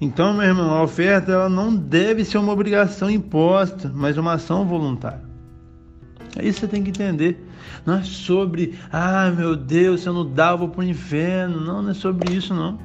Então, 0.00 0.32
meu 0.32 0.44
irmão, 0.44 0.70
a 0.70 0.82
oferta 0.82 1.32
ela 1.32 1.48
não 1.48 1.74
deve 1.74 2.24
ser 2.24 2.38
uma 2.38 2.52
obrigação 2.52 3.10
imposta, 3.10 3.90
mas 3.92 4.16
uma 4.16 4.34
ação 4.34 4.64
voluntária. 4.64 5.22
É 6.36 6.46
isso 6.46 6.60
você 6.60 6.68
tem 6.68 6.84
que 6.84 6.90
entender. 6.90 7.44
Não 7.84 7.94
é 7.94 8.04
sobre, 8.04 8.78
ah, 8.92 9.32
meu 9.36 9.56
Deus, 9.56 10.02
se 10.02 10.08
eu 10.08 10.12
não 10.12 10.32
eu 10.36 10.58
vou 10.58 10.68
pro 10.68 10.84
inferno. 10.84 11.60
Não, 11.60 11.82
não 11.82 11.90
é 11.90 11.94
sobre 11.94 12.32
isso, 12.32 12.54
não. 12.54 12.78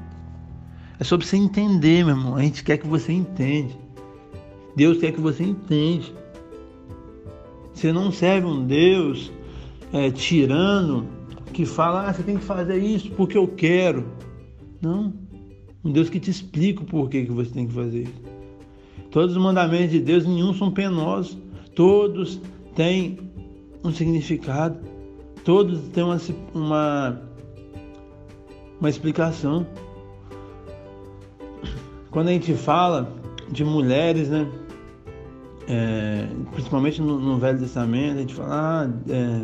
É 1.03 1.05
sobre 1.05 1.27
você 1.27 1.35
entender, 1.35 2.05
meu 2.05 2.15
irmão. 2.15 2.37
A 2.37 2.41
gente 2.41 2.63
quer 2.63 2.77
que 2.77 2.87
você 2.87 3.11
entende. 3.11 3.77
Deus 4.73 4.99
quer 4.99 5.11
que 5.11 5.19
você 5.19 5.43
entende. 5.43 6.13
Você 7.73 7.91
não 7.91 8.09
serve 8.09 8.47
um 8.47 8.65
Deus 8.65 9.29
é, 9.91 10.09
tirano 10.11 11.05
que 11.51 11.65
fala, 11.65 12.07
ah, 12.07 12.13
você 12.13 12.23
tem 12.23 12.37
que 12.37 12.43
fazer 12.45 12.77
isso 12.77 13.11
porque 13.11 13.37
eu 13.37 13.49
quero. 13.49 14.05
Não. 14.81 15.13
Um 15.83 15.91
Deus 15.91 16.09
que 16.09 16.21
te 16.21 16.31
explica 16.31 16.83
o 16.83 16.85
porquê 16.85 17.25
que 17.25 17.33
você 17.33 17.51
tem 17.51 17.67
que 17.67 17.73
fazer 17.73 18.03
isso. 18.03 18.21
Todos 19.11 19.35
os 19.35 19.43
mandamentos 19.43 19.91
de 19.91 19.99
Deus, 19.99 20.25
nenhum 20.25 20.53
são 20.53 20.71
penosos. 20.71 21.37
Todos 21.75 22.39
têm 22.75 23.19
um 23.83 23.91
significado, 23.91 24.79
todos 25.43 25.81
têm 25.89 26.01
uma, 26.01 26.17
uma, 26.53 27.21
uma 28.79 28.89
explicação. 28.89 29.67
Quando 32.13 32.27
a 32.27 32.31
gente 32.31 32.53
fala 32.53 33.11
de 33.49 33.65
mulheres, 33.65 34.29
né? 34.29 34.47
É, 35.67 36.27
principalmente 36.51 37.01
no, 37.01 37.19
no, 37.19 37.39
Velho 37.39 37.57
Testamento, 37.57 38.17
a 38.17 38.21
gente 38.21 38.35
fala, 38.35 38.49
ah, 38.51 38.89
é, 39.09 39.41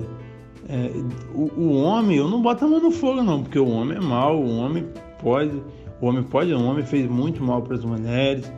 é, 0.69 0.91
o, 1.33 1.49
o, 1.59 1.81
homem, 1.81 2.17
eu 2.17 2.27
não 2.27 2.41
boto 2.41 2.65
a 2.65 2.67
mão 2.67 2.79
no 2.79 2.91
fogo 2.91 3.23
não, 3.23 3.41
porque 3.41 3.57
o 3.57 3.67
homem 3.67 3.97
é 3.97 4.01
mau, 4.01 4.39
o 4.39 4.57
homem 4.57 4.85
pode, 5.19 5.63
o 5.99 6.05
homem 6.05 6.21
pode, 6.21 6.53
o 6.53 6.63
homem 6.63 6.85
fez 6.85 7.09
muito 7.09 7.41
mal 7.41 7.61
para 7.63 7.75
as 7.75 7.83
mulheres, 7.83 8.51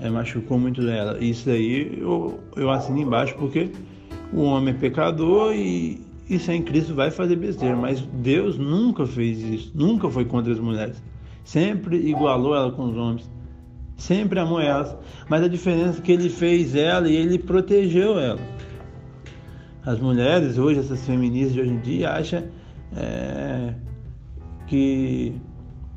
é, 0.00 0.10
machucou 0.10 0.58
muito 0.58 0.80
ela. 0.88 1.22
Isso 1.22 1.48
aí 1.48 1.98
eu, 2.00 2.40
eu 2.56 2.68
assino 2.68 2.98
embaixo 2.98 3.36
porque 3.38 3.70
o 4.32 4.42
homem 4.42 4.74
é 4.74 4.76
pecador 4.76 5.54
e, 5.54 6.00
e 6.28 6.36
sem 6.36 6.62
Cristo 6.62 6.94
vai 6.94 7.12
fazer 7.12 7.36
besteira. 7.36 7.76
Mas 7.76 8.00
Deus 8.00 8.58
nunca 8.58 9.06
fez 9.06 9.38
isso, 9.38 9.70
nunca 9.72 10.10
foi 10.10 10.24
contra 10.24 10.52
as 10.52 10.58
mulheres. 10.58 11.00
Sempre 11.44 11.96
igualou 12.08 12.56
ela 12.56 12.72
com 12.72 12.86
os 12.86 12.96
homens. 12.96 13.30
Sempre 14.02 14.40
amou 14.40 14.60
elas. 14.60 14.96
Mas 15.28 15.44
a 15.44 15.48
diferença 15.48 16.00
é 16.00 16.02
que 16.02 16.10
ele 16.10 16.28
fez 16.28 16.74
ela 16.74 17.08
e 17.08 17.14
ele 17.14 17.38
protegeu 17.38 18.18
ela. 18.18 18.40
As 19.86 20.00
mulheres 20.00 20.58
hoje, 20.58 20.80
essas 20.80 21.06
feministas 21.06 21.52
de 21.52 21.60
hoje 21.60 21.70
em 21.70 21.78
dia, 21.78 22.10
acham 22.10 22.42
é, 22.96 23.74
que, 24.66 25.32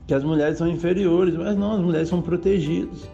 que 0.05 0.13
as 0.13 0.23
mulheres 0.23 0.59
são 0.59 0.67
inferiores, 0.67 1.35
mas 1.35 1.57
não, 1.57 1.71
as 1.71 1.81
mulheres 1.81 2.07
são 2.07 2.21
protegidas. 2.21 3.09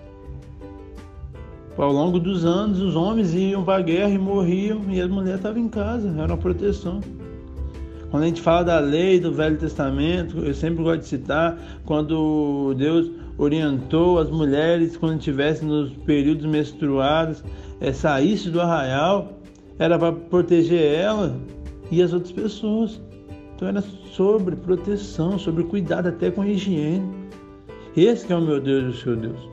Ao 1.77 1.91
longo 1.91 2.19
dos 2.19 2.43
anos, 2.43 2.81
os 2.81 2.93
homens 2.93 3.33
iam 3.33 3.63
para 3.63 3.79
a 3.79 3.81
guerra 3.81 4.11
e 4.11 4.17
morriam, 4.17 4.81
e 4.89 4.99
as 4.99 5.09
mulheres 5.09 5.39
estavam 5.39 5.61
em 5.61 5.69
casa, 5.69 6.09
era 6.09 6.33
uma 6.33 6.37
proteção. 6.37 6.99
Quando 8.11 8.23
a 8.23 8.25
gente 8.27 8.41
fala 8.41 8.65
da 8.65 8.79
lei 8.79 9.21
do 9.21 9.31
Velho 9.31 9.57
Testamento, 9.57 10.39
eu 10.39 10.53
sempre 10.53 10.83
gosto 10.83 10.99
de 10.99 11.07
citar 11.07 11.57
quando 11.85 12.73
Deus 12.77 13.09
orientou 13.37 14.19
as 14.19 14.29
mulheres 14.29 14.97
quando 14.97 15.17
estivessem 15.17 15.65
nos 15.65 15.93
períodos 16.05 16.45
menstruados, 16.45 17.41
é, 17.79 17.93
saísse 17.93 18.49
do 18.49 18.59
arraial, 18.59 19.39
era 19.79 19.97
para 19.97 20.11
proteger 20.11 20.93
ela 20.93 21.39
e 21.89 22.03
as 22.03 22.11
outras 22.11 22.33
pessoas. 22.33 23.01
Então 23.55 23.69
era 23.69 23.81
sobre 24.11 24.57
proteção, 24.57 25.39
sobre 25.39 25.63
cuidado 25.63 26.09
até 26.09 26.29
com 26.29 26.43
higiene. 26.43 27.09
Esse 27.95 28.31
é 28.31 28.35
o 28.35 28.41
meu 28.41 28.59
Deus 28.59 28.83
e 28.83 28.87
o 28.89 29.01
seu 29.01 29.15
Deus. 29.15 29.49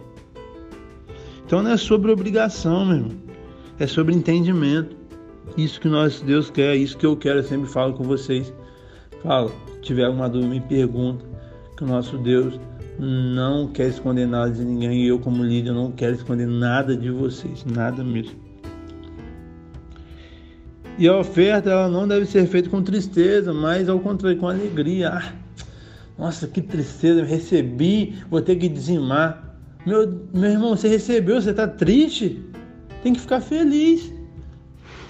Então 1.46 1.62
não 1.62 1.70
é 1.70 1.76
sobre 1.76 2.10
obrigação, 2.10 2.84
meu 2.84 2.96
irmão. 2.96 3.12
É 3.78 3.86
sobre 3.86 4.14
entendimento. 4.14 4.97
Isso 5.56 5.80
que 5.80 5.88
nós, 5.88 6.20
Deus 6.20 6.50
quer, 6.50 6.76
isso 6.76 6.96
que 6.96 7.06
eu 7.06 7.16
quero, 7.16 7.40
eu 7.40 7.44
sempre 7.44 7.68
falo 7.68 7.94
com 7.94 8.04
vocês. 8.04 8.52
Fala, 9.22 9.48
se 9.48 9.80
tiver 9.80 10.04
alguma 10.04 10.28
dúvida, 10.28 10.54
me 10.54 10.60
pergunta, 10.60 11.24
que 11.76 11.84
o 11.84 11.86
nosso 11.86 12.16
Deus 12.18 12.58
não 12.98 13.68
quer 13.68 13.88
esconder 13.88 14.26
nada 14.26 14.50
de 14.50 14.64
ninguém 14.64 15.04
e 15.04 15.08
eu, 15.08 15.18
como 15.18 15.42
líder, 15.42 15.72
não 15.72 15.92
quero 15.92 16.14
esconder 16.14 16.46
nada 16.46 16.96
de 16.96 17.10
vocês, 17.10 17.64
nada 17.64 18.02
mesmo. 18.02 18.48
E 20.98 21.06
a 21.06 21.16
oferta 21.16 21.70
ela 21.70 21.88
não 21.88 22.08
deve 22.08 22.26
ser 22.26 22.46
feita 22.48 22.68
com 22.68 22.82
tristeza, 22.82 23.54
mas 23.54 23.88
ao 23.88 24.00
contrário, 24.00 24.36
com 24.36 24.48
alegria. 24.48 25.10
Ah, 25.10 25.32
nossa, 26.18 26.48
que 26.48 26.60
tristeza, 26.60 27.22
recebi, 27.22 28.16
vou 28.28 28.42
ter 28.42 28.56
que 28.56 28.68
dizimar. 28.68 29.56
Meu, 29.86 30.28
meu 30.34 30.50
irmão, 30.50 30.76
você 30.76 30.88
recebeu, 30.88 31.40
você 31.40 31.50
está 31.50 31.68
triste? 31.68 32.44
Tem 33.04 33.12
que 33.12 33.20
ficar 33.20 33.40
feliz. 33.40 34.12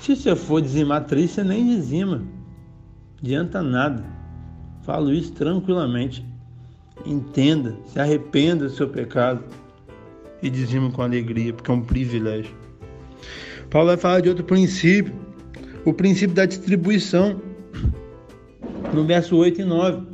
Se 0.00 0.17
você 0.17 0.35
for 0.35 0.61
dizimar 0.61 1.05
triste, 1.05 1.35
você 1.35 1.45
nem 1.45 1.67
dizima. 1.67 2.23
Adianta 3.23 3.62
nada. 3.62 4.05
Falo 4.83 5.12
isso 5.12 5.33
tranquilamente. 5.33 6.25
Entenda, 7.05 7.76
se 7.87 8.00
arrependa 8.00 8.64
do 8.67 8.71
seu 8.71 8.88
pecado 8.88 9.45
e 10.43 10.49
dizima 10.49 10.90
com 10.90 11.02
alegria, 11.02 11.52
porque 11.52 11.71
é 11.71 11.75
um 11.75 11.81
privilégio. 11.81 12.55
Paulo 13.71 13.88
vai 13.88 13.97
falar 13.97 14.21
de 14.21 14.28
outro 14.28 14.45
princípio, 14.45 15.14
o 15.85 15.93
princípio 15.93 16.35
da 16.35 16.47
distribuição, 16.47 17.40
no 18.93 19.05
verso 19.05 19.37
8 19.37 19.61
e 19.61 19.64
9. 19.64 20.07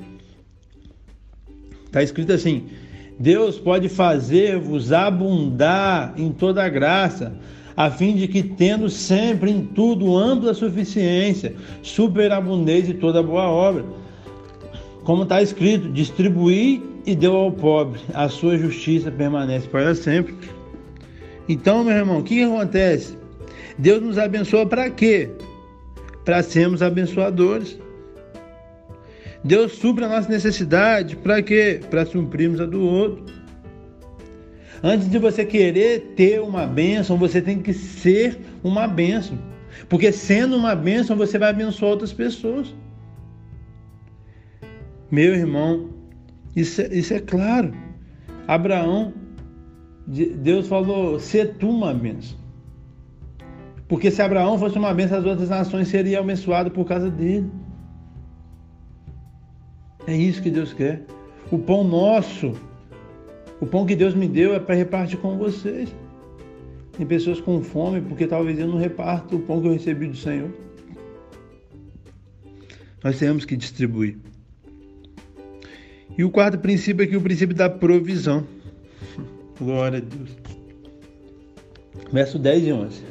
Está 1.87 2.03
escrito 2.03 2.33
assim: 2.33 2.67
Deus 3.19 3.59
pode 3.59 3.89
fazer-vos 3.89 4.93
abundar 4.93 6.15
em 6.17 6.33
toda 6.33 6.69
graça, 6.69 7.39
a 7.77 7.91
fim 7.91 8.15
de 8.15 8.29
que, 8.29 8.43
tendo 8.43 8.89
sempre 8.89 9.51
em 9.51 9.65
tudo 9.65 10.17
ampla 10.17 10.55
suficiência, 10.55 11.55
superabundez 11.83 12.87
de 12.87 12.95
toda 12.95 13.23
boa 13.23 13.49
obra 13.49 13.85
como 15.05 15.23
está 15.23 15.43
escrito, 15.43 15.91
distribuir 15.91 16.81
e 17.07 17.15
deu 17.15 17.37
ao 17.37 17.53
pobre, 17.53 18.01
a 18.15 18.29
sua 18.29 18.57
justiça 18.57 19.11
permanece 19.11 19.69
para 19.69 19.95
sempre. 19.95 20.35
Então, 21.47 21.85
meu 21.85 21.95
irmão, 21.95 22.19
o 22.19 22.23
que, 22.23 22.43
acontece? 22.43 23.17
Deus 23.77 24.03
nos 24.03 24.19
abençoa 24.19 24.65
para 24.65 24.89
quê? 24.89 25.31
Para 26.25 26.43
sermos 26.43 26.83
abençoadores. 26.83 27.79
Deus 29.45 29.73
supra 29.73 30.07
a 30.07 30.09
nossa 30.09 30.31
necessidade 30.31 31.17
para 31.17 31.43
quê? 31.43 31.81
Para 31.91 32.07
suprirmos 32.07 32.63
a 32.63 32.65
do 32.65 32.81
outro. 32.81 33.27
Antes 34.83 35.09
de 35.09 35.19
você 35.19 35.45
querer 35.45 36.13
ter 36.17 36.41
uma 36.41 36.67
bênção, 36.67 37.17
você 37.17 37.41
tem 37.41 37.61
que 37.61 37.73
ser 37.73 38.39
uma 38.63 38.87
bênção. 38.87 39.39
Porque 39.89 40.13
sendo 40.13 40.57
uma 40.57 40.75
bênção, 40.75 41.17
você 41.17 41.39
vai 41.39 41.51
abençoar 41.51 41.93
outras 41.93 42.13
pessoas. 42.13 42.75
Meu 45.11 45.35
irmão, 45.35 45.91
isso, 46.57 46.81
é, 46.81 46.89
isso 46.95 47.15
é 47.15 47.21
claro. 47.21 47.75
Abraão, 48.47 49.13
Deus 50.07 50.67
falou: 50.67 51.19
se 51.19 51.45
tu 51.45 51.71
uma 51.71 51.95
bênção. 51.95 52.37
Porque 53.89 54.11
se 54.11 54.23
Abraão 54.23 54.59
fosse 54.59 54.79
uma 54.79 54.95
bênção, 54.95 55.19
as 55.19 55.25
outras 55.25 55.49
nações 55.51 55.89
seriam 55.89 56.23
abençoadas 56.23 56.73
por 56.73 56.85
causa 56.85 57.11
dele. 57.11 57.51
É 60.07 60.17
isso 60.17 60.43
que 60.43 60.51
Deus 60.51 60.73
quer. 60.73 61.03
O 61.51 61.59
pão 61.59 61.85
nosso, 61.85 62.53
o 63.61 63.67
pão 63.67 63.87
que 63.87 63.97
Deus 63.97 64.15
me 64.15 64.29
deu 64.29 64.55
é 64.55 64.59
para 64.59 64.75
repartir 64.75 65.19
com 65.19 65.39
vocês. 65.39 65.95
Tem 66.97 67.07
pessoas 67.07 67.41
com 67.41 67.63
fome 67.63 68.01
porque 68.01 68.27
talvez 68.27 68.59
eu 68.59 68.69
não 68.69 68.79
reparto 68.79 69.37
o 69.37 69.41
pão 69.41 69.61
que 69.61 69.67
eu 69.67 69.73
recebi 69.73 70.07
do 70.07 70.17
Senhor. 70.17 70.51
Nós 73.03 73.19
temos 73.19 73.45
que 73.45 73.57
distribuir. 73.57 74.17
E 76.17 76.23
o 76.25 76.31
quarto 76.31 76.59
princípio 76.59 77.03
é 77.03 77.07
que 77.07 77.17
o 77.17 77.21
princípio 77.21 77.55
da 77.55 77.69
provisão. 77.69 78.47
Glória 79.59 79.99
a 79.99 80.01
Deus. 80.01 80.31
Verso 82.13 82.39
10 82.39 82.67
e 82.67 82.73
11. 82.73 83.03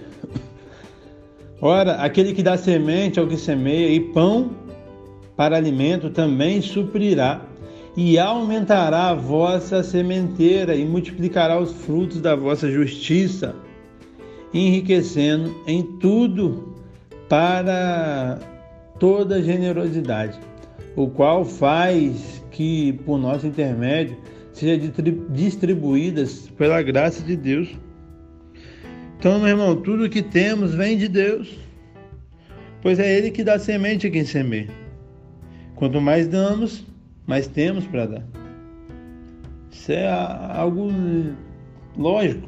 Ora, 1.59 1.95
aquele 1.95 2.33
que 2.33 2.43
dá 2.43 2.57
semente 2.57 3.19
ao 3.19 3.27
que 3.27 3.37
semeia 3.37 3.89
e 3.89 3.99
pão 3.99 4.55
para 5.35 5.57
alimento 5.57 6.09
também 6.09 6.61
suprirá 6.61 7.45
e 7.95 8.17
aumentará 8.17 9.09
a 9.09 9.13
vossa 9.13 9.83
sementeira 9.83 10.75
e 10.75 10.85
multiplicará 10.85 11.59
os 11.59 11.71
frutos 11.71 12.19
da 12.19 12.35
vossa 12.35 12.69
justiça, 12.71 13.55
enriquecendo 14.53 15.55
em 15.67 15.83
tudo 15.99 16.75
para 17.29 18.39
toda 18.99 19.41
generosidade, 19.43 20.39
o 20.95 21.07
qual 21.07 21.45
faz 21.45 22.43
que, 22.51 22.93
por 23.05 23.17
nosso 23.17 23.45
intermédio, 23.45 24.17
sejam 24.51 24.91
distribuídas 25.29 26.49
pela 26.57 26.81
graça 26.81 27.23
de 27.23 27.35
Deus. 27.35 27.69
Então, 29.17 29.39
meu 29.39 29.49
irmão, 29.49 29.75
tudo 29.75 30.09
que 30.09 30.21
temos 30.21 30.73
vem 30.73 30.97
de 30.97 31.07
Deus, 31.07 31.57
pois 32.81 32.99
é 32.99 33.17
Ele 33.17 33.31
que 33.31 33.43
dá 33.43 33.57
semente 33.57 34.07
a 34.07 34.11
quem 34.11 34.25
semeia. 34.25 34.69
Quanto 35.75 35.99
mais 35.99 36.27
damos, 36.27 36.85
mais 37.25 37.47
temos 37.47 37.85
para 37.87 38.05
dar. 38.05 38.23
Isso 39.71 39.91
é 39.91 40.09
algo 40.09 40.89
lógico. 41.97 42.47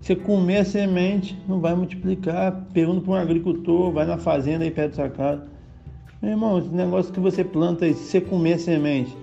Você 0.00 0.14
comer 0.14 0.58
a 0.58 0.64
semente, 0.64 1.36
não 1.48 1.60
vai 1.60 1.74
multiplicar. 1.74 2.66
Pergunta 2.72 3.00
para 3.00 3.10
um 3.10 3.14
agricultor, 3.16 3.92
vai 3.92 4.06
na 4.06 4.16
fazenda 4.16 4.70
perto 4.70 4.90
da 4.90 4.94
sua 4.94 5.08
casa. 5.08 5.46
Meu 6.22 6.30
irmão, 6.30 6.58
esse 6.58 6.68
negócio 6.68 7.12
que 7.12 7.20
você 7.20 7.42
planta 7.42 7.84
aí, 7.84 7.94
se 7.94 8.04
você 8.04 8.20
comer 8.20 8.58
semente, 8.58 9.16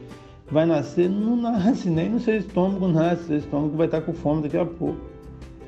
vai 0.51 0.65
nascer, 0.65 1.09
não 1.09 1.35
nasce, 1.35 1.89
nem 1.89 2.09
no 2.09 2.19
seu 2.19 2.37
estômago 2.37 2.87
nasce, 2.87 3.25
seu 3.25 3.37
estômago 3.37 3.77
vai 3.77 3.87
estar 3.87 4.01
com 4.01 4.13
fome 4.13 4.43
daqui 4.43 4.57
a 4.57 4.65
pouco. 4.65 4.99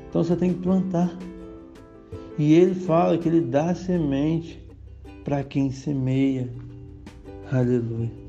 Então 0.08 0.22
você 0.22 0.36
tem 0.36 0.52
que 0.52 0.60
plantar. 0.60 1.10
E 2.38 2.52
ele 2.52 2.74
fala 2.74 3.16
que 3.16 3.28
ele 3.28 3.40
dá 3.40 3.74
semente 3.74 4.62
para 5.24 5.42
quem 5.42 5.70
semeia. 5.70 6.48
Aleluia. 7.50 8.25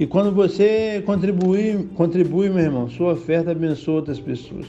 E 0.00 0.06
quando 0.06 0.32
você 0.32 1.02
contribui, 1.04 1.86
contribui, 1.94 2.48
meu 2.48 2.64
irmão, 2.64 2.88
sua 2.88 3.12
oferta 3.12 3.50
abençoa 3.50 3.96
outras 3.96 4.18
pessoas. 4.18 4.64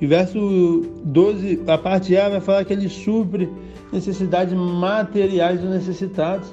E 0.00 0.06
verso 0.08 0.82
12, 1.04 1.62
a 1.68 1.78
parte 1.78 2.16
A 2.16 2.28
vai 2.28 2.40
falar 2.40 2.64
que 2.64 2.72
ele 2.72 2.88
supre 2.88 3.48
necessidades 3.92 4.52
materiais 4.52 5.60
dos 5.60 5.70
necessitados. 5.70 6.52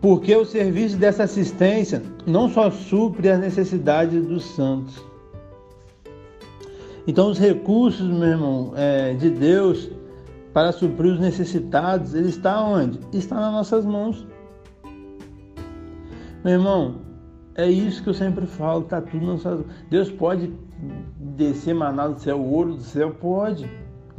Porque 0.00 0.34
o 0.34 0.44
serviço 0.44 0.96
dessa 0.96 1.22
assistência 1.22 2.02
não 2.26 2.48
só 2.48 2.72
supre 2.72 3.28
as 3.28 3.38
necessidades 3.38 4.20
dos 4.26 4.46
santos. 4.46 5.00
Então, 7.06 7.30
os 7.30 7.38
recursos, 7.38 8.08
meu 8.08 8.30
irmão, 8.30 8.72
é, 8.74 9.14
de 9.14 9.30
Deus 9.30 9.88
para 10.52 10.72
suprir 10.72 11.12
os 11.12 11.20
necessitados, 11.20 12.14
ele 12.14 12.28
está 12.28 12.62
onde? 12.62 12.98
Está 13.12 13.36
nas 13.36 13.52
nossas 13.52 13.84
mãos. 13.84 14.26
Meu 16.44 16.54
irmão, 16.54 17.02
é 17.54 17.68
isso 17.70 18.02
que 18.02 18.08
eu 18.08 18.14
sempre 18.14 18.46
falo, 18.46 18.82
está 18.82 19.00
tudo 19.00 19.26
nas 19.26 19.44
nossas 19.44 19.64
Deus 19.90 20.10
pode 20.10 20.52
descer 21.18 21.74
maná 21.74 22.08
do 22.08 22.18
céu, 22.18 22.40
ouro 22.40 22.74
do 22.74 22.82
céu, 22.82 23.10
pode 23.10 23.68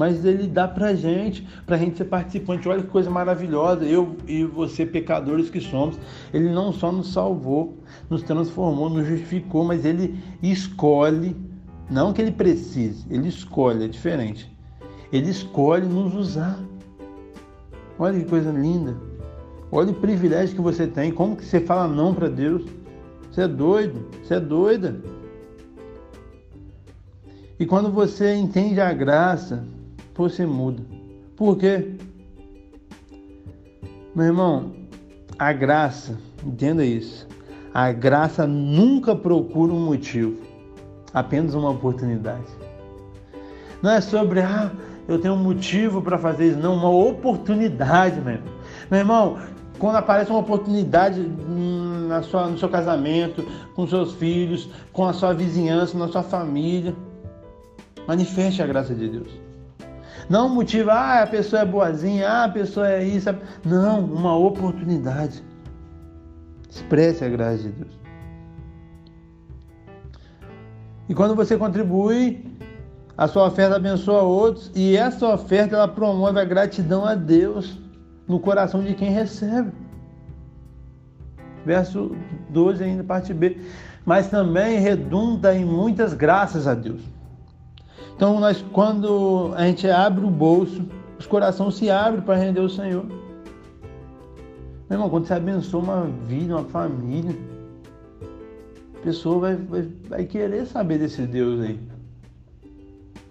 mas 0.01 0.25
ele 0.25 0.47
dá 0.47 0.67
pra 0.67 0.95
gente, 0.95 1.47
pra 1.63 1.77
gente 1.77 1.95
ser 1.95 2.05
participante. 2.05 2.67
Olha 2.67 2.81
que 2.81 2.87
coisa 2.87 3.07
maravilhosa, 3.07 3.85
eu 3.85 4.17
e 4.27 4.43
você, 4.43 4.83
pecadores 4.83 5.47
que 5.47 5.61
somos, 5.61 5.95
ele 6.33 6.49
não 6.49 6.73
só 6.73 6.91
nos 6.91 7.13
salvou, 7.13 7.77
nos 8.09 8.23
transformou, 8.23 8.89
nos 8.89 9.05
justificou, 9.05 9.63
mas 9.63 9.85
ele 9.85 10.19
escolhe, 10.41 11.35
não 11.87 12.13
que 12.13 12.19
ele 12.19 12.31
precise, 12.31 13.05
ele 13.11 13.27
escolhe, 13.27 13.85
é 13.85 13.87
diferente. 13.87 14.50
Ele 15.11 15.29
escolhe 15.29 15.85
nos 15.85 16.13
usar. 16.13 16.59
Olha 17.99 18.19
que 18.19 18.25
coisa 18.25 18.51
linda. 18.51 18.95
Olha 19.71 19.91
o 19.91 19.95
privilégio 19.95 20.55
que 20.55 20.61
você 20.61 20.87
tem. 20.87 21.11
Como 21.11 21.35
que 21.35 21.45
você 21.45 21.59
fala 21.59 21.87
não 21.87 22.13
para 22.13 22.29
Deus? 22.29 22.63
Você 23.31 23.41
é 23.41 23.47
doido, 23.47 24.05
você 24.23 24.35
é 24.35 24.39
doida. 24.39 25.01
E 27.59 27.65
quando 27.65 27.91
você 27.91 28.33
entende 28.33 28.81
a 28.81 28.91
graça, 28.91 29.63
você 30.15 30.45
muda. 30.45 30.83
Por 31.35 31.57
quê? 31.57 31.95
Meu 34.13 34.25
irmão, 34.25 34.73
a 35.39 35.53
graça, 35.53 36.17
entenda 36.45 36.83
isso. 36.83 37.27
A 37.73 37.91
graça 37.91 38.45
nunca 38.45 39.15
procura 39.15 39.71
um 39.71 39.85
motivo, 39.85 40.41
apenas 41.13 41.53
uma 41.53 41.69
oportunidade. 41.69 42.45
Não 43.81 43.91
é 43.91 44.01
sobre, 44.01 44.41
ah, 44.41 44.71
eu 45.07 45.19
tenho 45.19 45.33
um 45.33 45.43
motivo 45.43 46.01
para 46.01 46.17
fazer 46.17 46.49
isso, 46.49 46.59
não, 46.59 46.75
uma 46.75 46.89
oportunidade, 46.89 48.19
meu 48.21 48.33
irmão. 48.33 48.53
Meu 48.89 48.99
irmão, 48.99 49.37
quando 49.79 49.95
aparece 49.95 50.29
uma 50.29 50.39
oportunidade 50.39 51.21
na 52.07 52.21
sua, 52.21 52.47
no 52.47 52.57
seu 52.57 52.69
casamento, 52.69 53.43
com 53.75 53.87
seus 53.87 54.13
filhos, 54.13 54.69
com 54.93 55.07
a 55.07 55.13
sua 55.13 55.33
vizinhança, 55.33 55.97
na 55.97 56.07
sua 56.07 56.23
família, 56.23 56.95
manifeste 58.07 58.61
a 58.61 58.67
graça 58.67 58.93
de 58.93 59.09
Deus. 59.09 59.41
Não 60.29 60.47
motiva, 60.47 60.93
ah, 60.93 61.23
a 61.23 61.27
pessoa 61.27 61.63
é 61.63 61.65
boazinha, 61.65 62.29
ah, 62.29 62.43
a 62.45 62.49
pessoa 62.49 62.89
é 62.89 63.03
isso. 63.03 63.29
Não, 63.65 64.01
uma 64.01 64.37
oportunidade. 64.37 65.43
Expresse 66.69 67.25
a 67.25 67.29
graça 67.29 67.63
de 67.63 67.69
Deus. 67.69 67.99
E 71.09 71.13
quando 71.13 71.35
você 71.35 71.57
contribui, 71.57 72.45
a 73.21 73.27
sua 73.27 73.45
oferta 73.45 73.75
abençoa 73.75 74.23
outros 74.23 74.71
e 74.73 74.97
essa 74.97 75.31
oferta 75.31 75.75
ela 75.75 75.87
promove 75.87 76.39
a 76.39 76.43
gratidão 76.43 77.05
a 77.05 77.13
Deus 77.13 77.77
no 78.27 78.39
coração 78.39 78.83
de 78.83 78.95
quem 78.95 79.11
recebe. 79.11 79.71
Verso 81.63 82.15
12 82.49 82.83
ainda, 82.83 83.03
parte 83.03 83.31
B. 83.31 83.61
Mas 84.03 84.27
também 84.27 84.79
redunda 84.79 85.55
em 85.55 85.63
muitas 85.63 86.15
graças 86.15 86.65
a 86.65 86.73
Deus. 86.73 87.03
Então, 88.15 88.39
nós, 88.39 88.65
quando 88.73 89.53
a 89.55 89.67
gente 89.67 89.87
abre 89.87 90.25
o 90.25 90.31
bolso, 90.31 90.83
os 91.19 91.27
corações 91.27 91.75
se 91.75 91.91
abrem 91.91 92.23
para 92.23 92.37
render 92.37 92.61
o 92.61 92.69
Senhor. 92.69 93.05
Meu 93.05 94.97
irmão, 94.97 95.11
quando 95.11 95.27
você 95.27 95.35
abençoa 95.35 95.83
uma 95.83 96.05
vida, 96.25 96.55
uma 96.55 96.65
família, 96.65 97.35
a 98.95 99.03
pessoa 99.03 99.41
vai, 99.41 99.55
vai, 99.57 99.87
vai 100.09 100.25
querer 100.25 100.65
saber 100.65 100.97
desse 100.97 101.21
Deus 101.27 101.61
aí. 101.61 101.90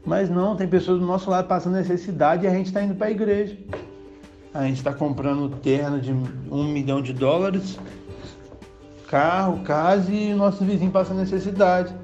Mas 0.04 0.30
não, 0.30 0.56
tem 0.56 0.66
pessoas 0.66 0.98
do 0.98 1.06
nosso 1.06 1.28
lado 1.30 1.46
passando 1.46 1.74
necessidade 1.74 2.44
e 2.44 2.48
a 2.48 2.50
gente 2.50 2.66
está 2.66 2.82
indo 2.82 2.94
para 2.94 3.08
a 3.08 3.10
igreja. 3.10 3.56
A 4.52 4.64
gente 4.64 4.78
está 4.78 4.92
comprando 4.92 5.56
terno 5.56 6.00
de 6.00 6.12
um 6.50 6.64
milhão 6.64 7.00
de 7.00 7.12
dólares, 7.12 7.78
carro, 9.08 9.60
casa 9.60 10.10
e 10.10 10.32
o 10.32 10.36
nosso 10.36 10.64
vizinho 10.64 10.90
passa 10.90 11.14
necessidade. 11.14 11.94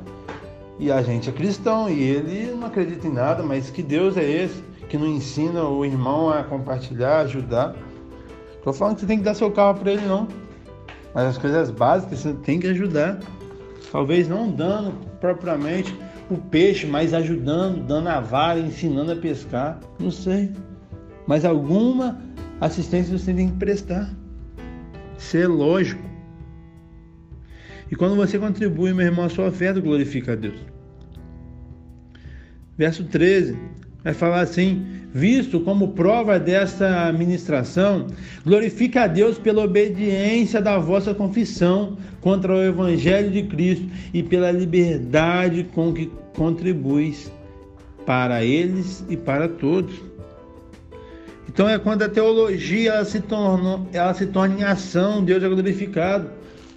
E 0.78 0.92
a 0.92 1.02
gente 1.02 1.28
é 1.28 1.32
cristão 1.32 1.88
e 1.88 2.02
ele 2.02 2.52
não 2.52 2.66
acredita 2.66 3.06
em 3.06 3.12
nada, 3.12 3.42
mas 3.42 3.70
que 3.70 3.82
Deus 3.82 4.16
é 4.16 4.24
esse 4.24 4.62
que 4.88 4.98
não 4.98 5.06
ensina 5.06 5.64
o 5.64 5.85
irmão 5.85 6.28
a 6.28 6.44
compartilhar, 6.44 7.20
ajudar? 7.20 7.74
Estou 8.56 8.72
falando 8.72 8.96
que 8.96 9.00
você 9.00 9.06
tem 9.06 9.18
que 9.18 9.24
dar 9.24 9.35
seu 9.35 9.50
carro 9.50 9.78
para 9.78 9.92
ele, 9.92 10.06
não. 10.06 10.28
Mas 11.14 11.28
as 11.28 11.38
coisas 11.38 11.70
básicas 11.70 12.20
você 12.20 12.35
tem 12.35 12.61
que 12.61 12.66
ajudar. 12.68 13.18
Talvez 13.90 14.28
não 14.28 14.50
dando 14.50 14.92
propriamente 15.18 15.96
o 16.31 16.37
peixe, 16.37 16.87
mas 16.87 17.15
ajudando, 17.15 17.87
dando 17.87 18.09
a 18.09 18.21
vara, 18.21 18.59
ensinando 18.59 19.12
a 19.12 19.17
pescar. 19.17 19.81
Não 19.99 20.11
sei. 20.11 20.53
Mas 21.27 21.45
alguma 21.45 22.21
assistência 22.61 23.17
você 23.17 23.33
tem 23.33 23.51
que 23.51 23.57
prestar. 23.57 24.12
Isso 25.19 25.37
é 25.37 25.47
lógico. 25.47 26.03
E 27.91 27.95
quando 27.95 28.17
você 28.17 28.39
contribui, 28.39 28.93
meu 28.93 29.07
irmão, 29.07 29.25
a 29.25 29.29
sua 29.29 29.49
oferta 29.49 29.81
glorifica 29.81 30.33
a 30.33 30.37
Deus. 30.37 30.59
Verso 32.77 33.05
13 33.05 33.57
vai 34.07 34.14
falar 34.14 34.40
assim: 34.42 34.87
visto 35.12 35.59
como 35.61 35.88
prova 35.88 36.38
dessa 36.38 37.12
ministração, 37.12 38.07
glorifica 38.45 39.03
a 39.03 39.07
Deus 39.09 39.37
pela 39.37 39.64
obediência 39.64 40.62
da 40.62 40.79
vossa 40.79 41.12
confissão 41.12 41.99
contra 42.21 42.55
o 42.55 42.62
Evangelho 42.62 43.33
de 43.33 43.42
Cristo 43.42 43.85
e 44.14 44.23
pela 44.23 44.53
liberdade 44.53 45.64
com 45.75 45.92
que 45.92 46.09
contribuis 46.37 47.33
para 48.07 48.45
eles 48.45 49.05
e 49.09 49.16
para 49.16 49.49
todos. 49.49 50.01
Então 51.49 51.69
é 51.69 51.77
quando 51.77 52.03
a 52.03 52.09
teologia 52.09 52.92
ela 52.92 53.05
se 53.05 53.19
torna, 53.21 53.85
ela 53.92 54.14
se 54.14 54.27
torna 54.27 54.61
em 54.61 54.62
ação, 54.62 55.25
Deus 55.25 55.42
é 55.42 55.49
glorificado. 55.49 56.31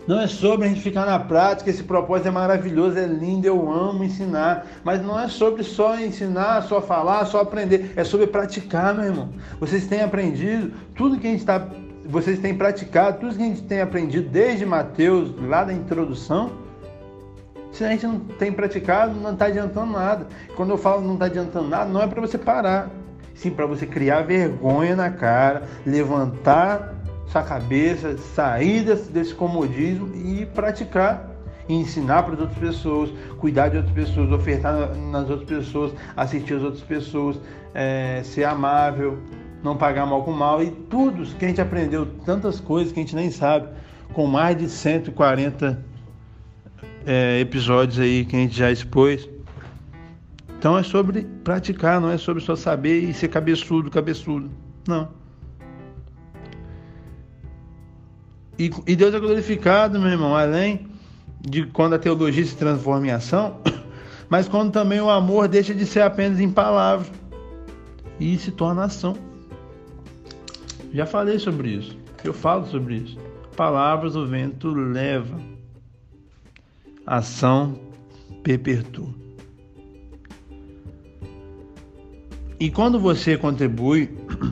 Não 0.10 0.20
é 0.20 0.26
sobre 0.26 0.66
a 0.66 0.70
gente 0.70 0.82
ficar 0.82 1.06
na 1.06 1.20
prática, 1.20 1.70
esse 1.70 1.84
propósito 1.84 2.30
é 2.30 2.32
maravilhoso, 2.32 2.98
é 2.98 3.06
lindo, 3.06 3.46
eu 3.46 3.72
amo 3.72 4.04
ensinar. 4.04 4.66
Mas 4.84 5.04
não 5.04 5.20
é 5.20 5.28
sobre 5.28 5.62
só 5.62 6.00
ensinar, 6.00 6.64
só 6.64 6.82
falar, 6.82 7.24
só 7.26 7.42
aprender. 7.42 7.94
É 7.96 8.04
sobre 8.04 8.26
praticar, 8.26 8.96
meu 8.96 9.04
irmão. 9.04 9.30
Vocês 9.60 9.86
têm 9.86 10.02
aprendido 10.02 10.74
tudo 10.96 11.20
que 11.20 11.28
a 11.28 11.30
gente 11.30 11.42
está. 11.42 11.64
Vocês 12.06 12.40
têm 12.40 12.56
praticado, 12.56 13.20
tudo 13.20 13.36
que 13.36 13.44
a 13.44 13.46
gente 13.46 13.62
tem 13.62 13.82
aprendido 13.82 14.28
desde 14.28 14.66
Mateus, 14.66 15.32
lá 15.48 15.64
da 15.64 15.74
introdução. 15.74 16.54
Se 17.72 17.84
a 17.84 17.90
gente 17.90 18.08
não 18.08 18.20
tem 18.20 18.52
praticado, 18.52 19.14
não 19.14 19.34
está 19.34 19.46
adiantando 19.46 19.92
nada. 19.92 20.26
Quando 20.56 20.72
eu 20.72 20.78
falo 20.80 21.04
não 21.04 21.14
está 21.14 21.26
adiantando 21.26 21.70
nada, 21.70 21.88
não 21.88 22.02
é 22.02 22.08
para 22.08 22.20
você 22.20 22.36
parar. 22.36 22.90
Sim, 23.36 23.52
para 23.52 23.68
você 23.68 23.86
criar 23.86 24.24
vergonha 24.24 24.96
na 24.96 25.12
cara, 25.12 25.64
levantar 25.86 26.96
sua 27.30 27.44
cabeça, 27.44 28.18
sair 28.18 28.84
desse, 28.84 29.12
desse 29.12 29.34
comodismo 29.34 30.12
e 30.16 30.46
praticar 30.48 31.30
e 31.68 31.76
ensinar 31.76 32.24
para 32.24 32.34
as 32.34 32.40
outras 32.40 32.58
pessoas, 32.58 33.12
cuidar 33.38 33.70
de 33.70 33.78
outras 33.78 33.94
pessoas, 33.94 34.32
ofertar 34.32 34.96
nas 34.96 35.30
outras 35.30 35.48
pessoas, 35.48 35.94
assistir 36.18 36.56
as 36.56 36.64
outras 36.64 36.84
pessoas, 36.84 37.40
é, 37.76 38.22
ser 38.24 38.46
amável, 38.46 39.20
não 39.64 39.78
pagar 39.78 40.08
mal 40.08 40.24
com 40.24 40.32
mal 40.32 40.64
e 40.64 40.72
tudo 40.72 41.24
que 41.36 41.46
a 41.46 41.48
gente 41.48 41.62
aprendeu, 41.62 42.08
tantas 42.26 42.60
coisas 42.60 42.92
que 42.92 43.00
a 43.00 43.04
gente 43.04 43.16
nem 43.16 43.30
sabe, 43.30 43.68
com 44.14 44.26
mais 44.26 44.58
de 44.58 44.68
140 44.68 45.86
é, 47.06 47.40
episódios 47.40 48.00
aí 48.00 48.26
que 48.26 48.36
a 48.36 48.40
gente 48.40 48.58
já 48.58 48.72
expôs. 48.72 49.30
Então 50.58 50.76
é 50.76 50.82
sobre 50.82 51.22
praticar, 51.44 52.02
não 52.02 52.10
é 52.10 52.18
sobre 52.18 52.42
só 52.42 52.56
saber 52.56 53.04
e 53.04 53.14
ser 53.14 53.28
cabeçudo, 53.28 53.92
cabeçudo. 53.92 54.50
Não. 54.88 55.19
E, 58.60 58.70
e 58.86 58.94
Deus 58.94 59.14
é 59.14 59.20
glorificado, 59.20 59.98
meu 59.98 60.10
irmão, 60.10 60.36
além 60.36 60.86
de 61.40 61.66
quando 61.68 61.94
a 61.94 62.00
teologia 62.00 62.46
se 62.46 62.58
transforma 62.58 63.08
em 63.08 63.12
ação, 63.12 63.62
mas 64.28 64.50
quando 64.50 64.74
também 64.74 65.00
o 65.00 65.10
amor 65.10 65.48
deixa 65.48 65.74
de 65.74 65.86
ser 65.86 66.02
apenas 66.02 66.42
em 66.42 66.52
palavras 66.52 67.10
e 68.20 68.38
se 68.38 68.52
torna 68.52 68.84
ação. 68.84 69.16
Já 70.94 71.06
falei 71.06 71.40
sobre 71.40 71.70
isso. 71.70 71.98
Eu 72.22 72.34
falo 72.34 72.66
sobre 72.68 72.96
isso. 72.96 73.18
Palavras 73.56 74.18
o 74.18 74.28
vento 74.28 74.74
leva. 74.74 75.40
Ação 77.06 77.80
perpetua. 78.44 79.08
E 82.60 82.70
quando 82.70 83.00
você 83.00 83.38
contribui, 83.38 84.10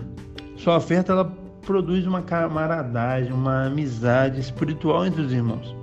sua 0.56 0.78
oferta 0.78 1.12
ela 1.12 1.47
produz 1.68 2.08
uma 2.08 2.22
camaradagem, 2.22 3.34
uma 3.34 3.66
amizade 3.66 4.40
espiritual 4.40 5.06
entre 5.06 5.22
os 5.22 5.34
irmãos. 5.34 5.76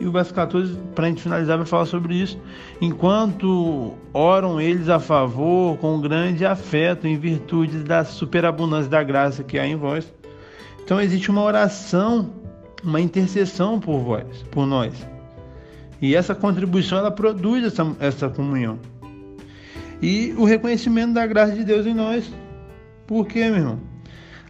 E 0.00 0.06
o 0.06 0.10
verso 0.10 0.32
14, 0.32 0.78
para 0.94 1.04
a 1.04 1.08
gente 1.10 1.22
finalizar, 1.22 1.58
vai 1.58 1.66
falar 1.66 1.84
sobre 1.84 2.14
isso. 2.14 2.40
Enquanto 2.80 3.92
oram 4.14 4.58
eles 4.58 4.88
a 4.88 4.98
favor, 4.98 5.76
com 5.76 6.00
grande 6.00 6.46
afeto, 6.46 7.06
em 7.06 7.18
virtude 7.18 7.80
da 7.80 8.02
superabundância 8.02 8.90
da 8.90 9.02
graça 9.02 9.44
que 9.44 9.58
há 9.58 9.66
em 9.66 9.76
vós. 9.76 10.10
Então 10.82 10.98
existe 10.98 11.30
uma 11.30 11.42
oração, 11.42 12.32
uma 12.82 13.02
intercessão 13.02 13.78
por 13.78 14.00
vós, 14.00 14.42
por 14.50 14.64
nós. 14.66 15.06
E 16.00 16.16
essa 16.16 16.34
contribuição 16.34 16.96
ela 16.96 17.10
produz 17.10 17.62
essa, 17.62 17.94
essa 18.00 18.30
comunhão. 18.30 18.78
E 20.00 20.34
o 20.38 20.44
reconhecimento 20.46 21.12
da 21.12 21.26
graça 21.26 21.52
de 21.52 21.62
Deus 21.62 21.84
em 21.84 21.92
nós. 21.92 22.32
Por 23.06 23.26
quê, 23.26 23.50
meu 23.50 23.56
irmão? 23.56 23.89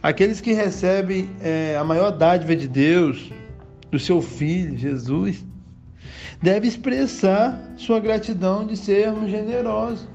Aqueles 0.02 0.40
que 0.40 0.54
recebem 0.54 1.28
é, 1.42 1.76
a 1.76 1.84
maior 1.84 2.10
dádiva 2.10 2.56
de 2.56 2.66
Deus, 2.66 3.30
do 3.90 3.98
seu 3.98 4.22
Filho, 4.22 4.76
Jesus, 4.76 5.44
deve 6.40 6.66
expressar 6.66 7.60
sua 7.76 8.00
gratidão 8.00 8.66
de 8.66 8.78
sermos 8.78 9.30
generosos 9.30 10.08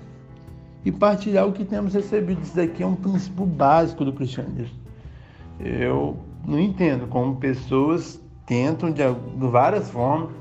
e 0.84 0.92
partilhar 0.92 1.48
o 1.48 1.52
que 1.52 1.64
temos 1.64 1.94
recebido. 1.94 2.42
Isso 2.42 2.56
daqui 2.56 2.82
é 2.82 2.88
um 2.88 2.96
princípio 2.96 3.46
básico 3.46 4.04
do 4.04 4.12
cristianismo. 4.12 4.76
Eu 5.60 6.18
não 6.48 6.60
entendo 6.60 7.06
como 7.08 7.36
pessoas 7.36 8.20
tentam 8.48 8.90
de, 8.90 9.04
várias 9.38 9.90
formas 9.92 10.32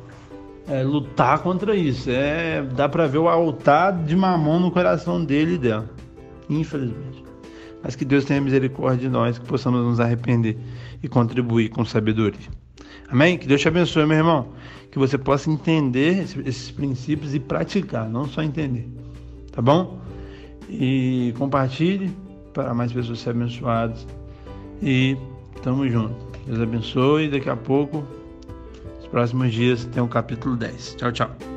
é, 0.69 0.83
lutar 0.83 1.43
contra 1.43 1.77
isso. 1.77 2.11
É, 2.11 2.63
dá 2.63 2.89
para 2.89 3.07
ver 3.07 3.19
o 3.19 3.29
altar 3.29 4.05
de 4.05 4.17
mamão 4.17 4.59
no 4.59 4.71
coração 4.71 5.23
dele 5.23 5.57
e 5.57 5.59
dela. 5.59 5.91
Infelizmente 6.49 7.14
mas 7.85 7.95
que 7.95 8.05
Deus 8.05 8.25
tenha 8.25 8.41
misericórdia 8.41 9.03
de 9.03 9.09
nós, 9.11 9.39
que 9.39 9.45
possamos 9.45 9.85
nos 9.85 10.01
arrepender 10.01 10.57
e 11.03 11.09
contribuir 11.09 11.69
com 11.69 11.85
sabedoria. 11.85 12.49
Amém? 13.11 13.37
Que 13.37 13.47
Deus 13.47 13.61
te 13.61 13.69
abençoe, 13.69 14.07
meu 14.07 14.17
irmão. 14.17 14.49
Que 14.91 14.99
você 14.99 15.19
possa 15.19 15.51
entender 15.51 16.23
esses 16.47 16.71
princípios 16.71 17.35
e 17.35 17.41
praticar, 17.41 18.09
não 18.09 18.25
só 18.25 18.43
entender. 18.43 18.89
Tá 19.53 19.61
bom? 19.61 20.01
E 20.71 21.35
compartilhe 21.37 22.11
para 22.55 22.73
mais 22.73 22.91
pessoas 22.91 23.19
serem 23.19 23.43
abençoadas. 23.43 24.07
E 24.83 25.15
tamo 25.63 25.87
junto. 25.87 26.17
Deus 26.47 26.61
abençoe. 26.61 27.29
Daqui 27.29 27.51
a 27.51 27.57
pouco, 27.57 28.03
nos 28.97 29.07
próximos 29.09 29.53
dias, 29.53 29.85
tem 29.85 30.03
o 30.03 30.09
capítulo 30.09 30.57
10. 30.57 30.95
Tchau, 30.97 31.13
tchau. 31.13 31.54